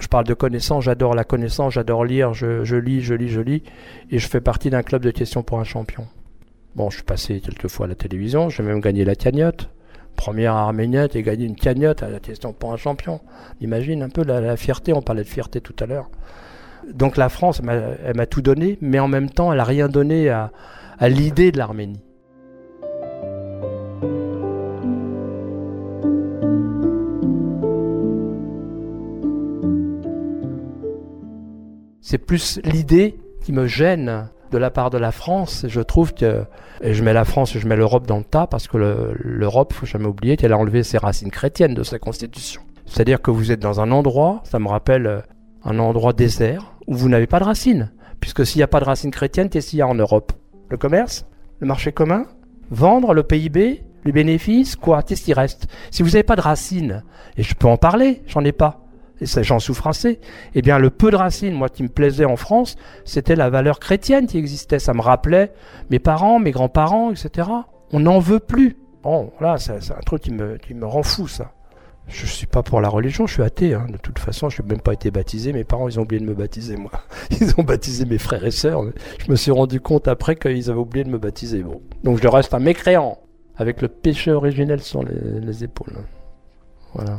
je 0.00 0.08
parle 0.08 0.24
de 0.24 0.34
connaissance, 0.34 0.82
j'adore 0.82 1.14
la 1.14 1.22
connaissance, 1.22 1.74
j'adore 1.74 2.04
lire, 2.04 2.34
je, 2.34 2.64
je 2.64 2.74
lis, 2.74 3.00
je 3.00 3.14
lis, 3.14 3.28
je 3.28 3.40
lis 3.40 3.62
et 4.10 4.18
je 4.18 4.26
fais 4.26 4.40
partie 4.40 4.70
d'un 4.70 4.82
club 4.82 5.02
de 5.02 5.12
questions 5.12 5.44
pour 5.44 5.60
un 5.60 5.64
champion. 5.64 6.08
Bon, 6.76 6.90
je 6.90 6.96
suis 6.96 7.04
passé 7.04 7.40
quelques 7.40 7.68
fois 7.68 7.86
à 7.86 7.88
la 7.88 7.94
télévision, 7.94 8.50
j'ai 8.50 8.62
même 8.62 8.80
gagné 8.80 9.06
la 9.06 9.14
cagnotte. 9.14 9.70
Première 10.14 10.52
arménienne 10.52 11.08
et 11.14 11.22
gagné 11.22 11.46
une 11.46 11.56
cagnotte 11.56 12.02
à 12.02 12.10
la 12.10 12.20
question 12.20 12.52
pour 12.52 12.70
un 12.70 12.76
champion. 12.76 13.20
Imagine 13.62 14.02
un 14.02 14.10
peu 14.10 14.22
la, 14.22 14.58
fierté, 14.58 14.92
on 14.92 15.00
parlait 15.00 15.22
de 15.22 15.28
fierté 15.28 15.62
tout 15.62 15.74
à 15.80 15.86
l'heure. 15.86 16.10
Donc 16.92 17.16
la 17.16 17.30
France, 17.30 17.62
elle 18.04 18.16
m'a 18.16 18.26
tout 18.26 18.42
donné, 18.42 18.76
mais 18.82 18.98
en 18.98 19.08
même 19.08 19.30
temps, 19.30 19.54
elle 19.54 19.60
a 19.60 19.64
rien 19.64 19.88
donné 19.88 20.28
à 20.28 20.50
l'idée 21.08 21.50
de 21.50 21.56
l'Arménie. 21.56 22.02
C'est 32.02 32.18
plus 32.18 32.60
l'idée 32.64 33.16
qui 33.40 33.52
me 33.54 33.66
gêne 33.66 34.28
de 34.50 34.58
la 34.58 34.70
part 34.70 34.90
de 34.90 34.98
la 34.98 35.12
France. 35.12 35.64
Je 35.68 35.80
trouve 35.80 36.14
que, 36.14 36.44
et 36.80 36.94
je 36.94 37.02
mets 37.02 37.12
la 37.12 37.24
France 37.24 37.54
et 37.56 37.58
je 37.60 37.66
mets 37.66 37.76
l'Europe 37.76 38.06
dans 38.06 38.18
le 38.18 38.24
tas 38.24 38.46
parce 38.46 38.68
que 38.68 38.76
le- 38.76 39.14
l'Europe, 39.18 39.72
faut 39.72 39.86
jamais 39.86 40.06
oublier 40.06 40.36
qu'elle 40.36 40.52
a 40.52 40.58
enlevé 40.58 40.82
ses 40.82 40.98
racines 40.98 41.30
chrétiennes 41.30 41.74
de 41.74 41.82
sa 41.82 41.98
constitution. 41.98 42.62
C'est-à-dire 42.86 43.20
que 43.20 43.30
vous 43.30 43.50
êtes 43.52 43.60
dans 43.60 43.80
un 43.80 43.90
endroit, 43.90 44.40
ça 44.44 44.58
me 44.58 44.68
rappelle 44.68 45.06
euh, 45.06 45.20
un 45.64 45.78
endroit 45.78 46.12
désert, 46.12 46.72
où 46.86 46.94
vous 46.94 47.08
n'avez 47.08 47.26
pas 47.26 47.40
de 47.40 47.44
racines. 47.44 47.90
Puisque 48.20 48.46
s'il 48.46 48.60
n'y 48.60 48.62
a 48.64 48.68
pas 48.68 48.80
de 48.80 48.84
racines 48.84 49.10
chrétiennes, 49.10 49.48
qu'est-ce 49.48 49.70
qu'il 49.70 49.78
y 49.80 49.82
a 49.82 49.88
en 49.88 49.94
Europe? 49.94 50.32
Le 50.68 50.76
commerce? 50.76 51.26
Le 51.60 51.66
marché 51.66 51.92
commun? 51.92 52.24
Vendre 52.70 53.12
Le 53.14 53.22
PIB 53.22 53.82
Les 54.04 54.12
bénéfices? 54.12 54.76
Quoi? 54.76 55.02
Qu'est-ce 55.02 55.22
qui 55.22 55.32
reste? 55.34 55.66
Si 55.90 56.02
vous 56.02 56.10
n'avez 56.10 56.22
pas 56.22 56.36
de 56.36 56.40
racines, 56.40 57.02
et 57.36 57.42
je 57.42 57.54
peux 57.54 57.66
en 57.66 57.76
parler, 57.76 58.22
j'en 58.28 58.44
ai 58.44 58.52
pas, 58.52 58.85
et 59.20 59.26
j'en 59.42 59.58
souffre 59.58 59.86
assez, 59.86 60.20
eh 60.54 60.62
bien 60.62 60.78
le 60.78 60.90
peu 60.90 61.10
de 61.10 61.16
racines, 61.16 61.54
moi 61.54 61.68
qui 61.68 61.82
me 61.82 61.88
plaisait 61.88 62.24
en 62.24 62.36
France, 62.36 62.76
c'était 63.04 63.36
la 63.36 63.48
valeur 63.48 63.80
chrétienne 63.80 64.26
qui 64.26 64.38
existait. 64.38 64.78
Ça 64.78 64.92
me 64.92 65.00
rappelait 65.00 65.52
mes 65.90 65.98
parents, 65.98 66.38
mes 66.38 66.50
grands-parents, 66.50 67.12
etc. 67.12 67.48
On 67.92 68.00
n'en 68.00 68.18
veut 68.18 68.40
plus. 68.40 68.76
Bon, 69.02 69.30
là, 69.40 69.56
c'est 69.58 69.82
c'est 69.82 69.94
un 69.94 70.00
truc 70.04 70.22
qui 70.22 70.32
me, 70.32 70.86
rend 70.86 71.02
fou, 71.02 71.28
ça. 71.28 71.52
Je 72.08 72.26
suis 72.26 72.46
pas 72.46 72.62
pour 72.62 72.80
la 72.80 72.88
religion, 72.88 73.26
je 73.26 73.34
suis 73.34 73.42
athée. 73.42 73.74
hein. 73.74 73.86
De 73.90 73.96
toute 73.96 74.18
façon, 74.18 74.48
je 74.48 74.62
n'ai 74.62 74.68
même 74.68 74.80
pas 74.80 74.92
été 74.92 75.10
baptisé. 75.10 75.52
Mes 75.52 75.64
parents, 75.64 75.88
ils 75.88 75.98
ont 75.98 76.02
oublié 76.02 76.20
de 76.20 76.26
me 76.26 76.34
baptiser, 76.34 76.76
moi. 76.76 76.92
Ils 77.40 77.52
ont 77.58 77.64
baptisé 77.64 78.04
mes 78.04 78.18
frères 78.18 78.44
et 78.44 78.52
sœurs. 78.52 78.82
Je 79.18 79.30
me 79.30 79.36
suis 79.36 79.50
rendu 79.50 79.80
compte 79.80 80.06
après 80.06 80.36
qu'ils 80.36 80.70
avaient 80.70 80.78
oublié 80.78 81.04
de 81.04 81.10
me 81.10 81.18
baptiser. 81.18 81.62
Bon. 81.62 81.80
Donc 82.04 82.22
je 82.22 82.28
reste 82.28 82.54
un 82.54 82.60
mécréant, 82.60 83.18
avec 83.56 83.82
le 83.82 83.88
péché 83.88 84.30
originel 84.30 84.82
sur 84.82 85.02
les 85.02 85.64
épaules. 85.64 85.94
Voilà. 86.94 87.18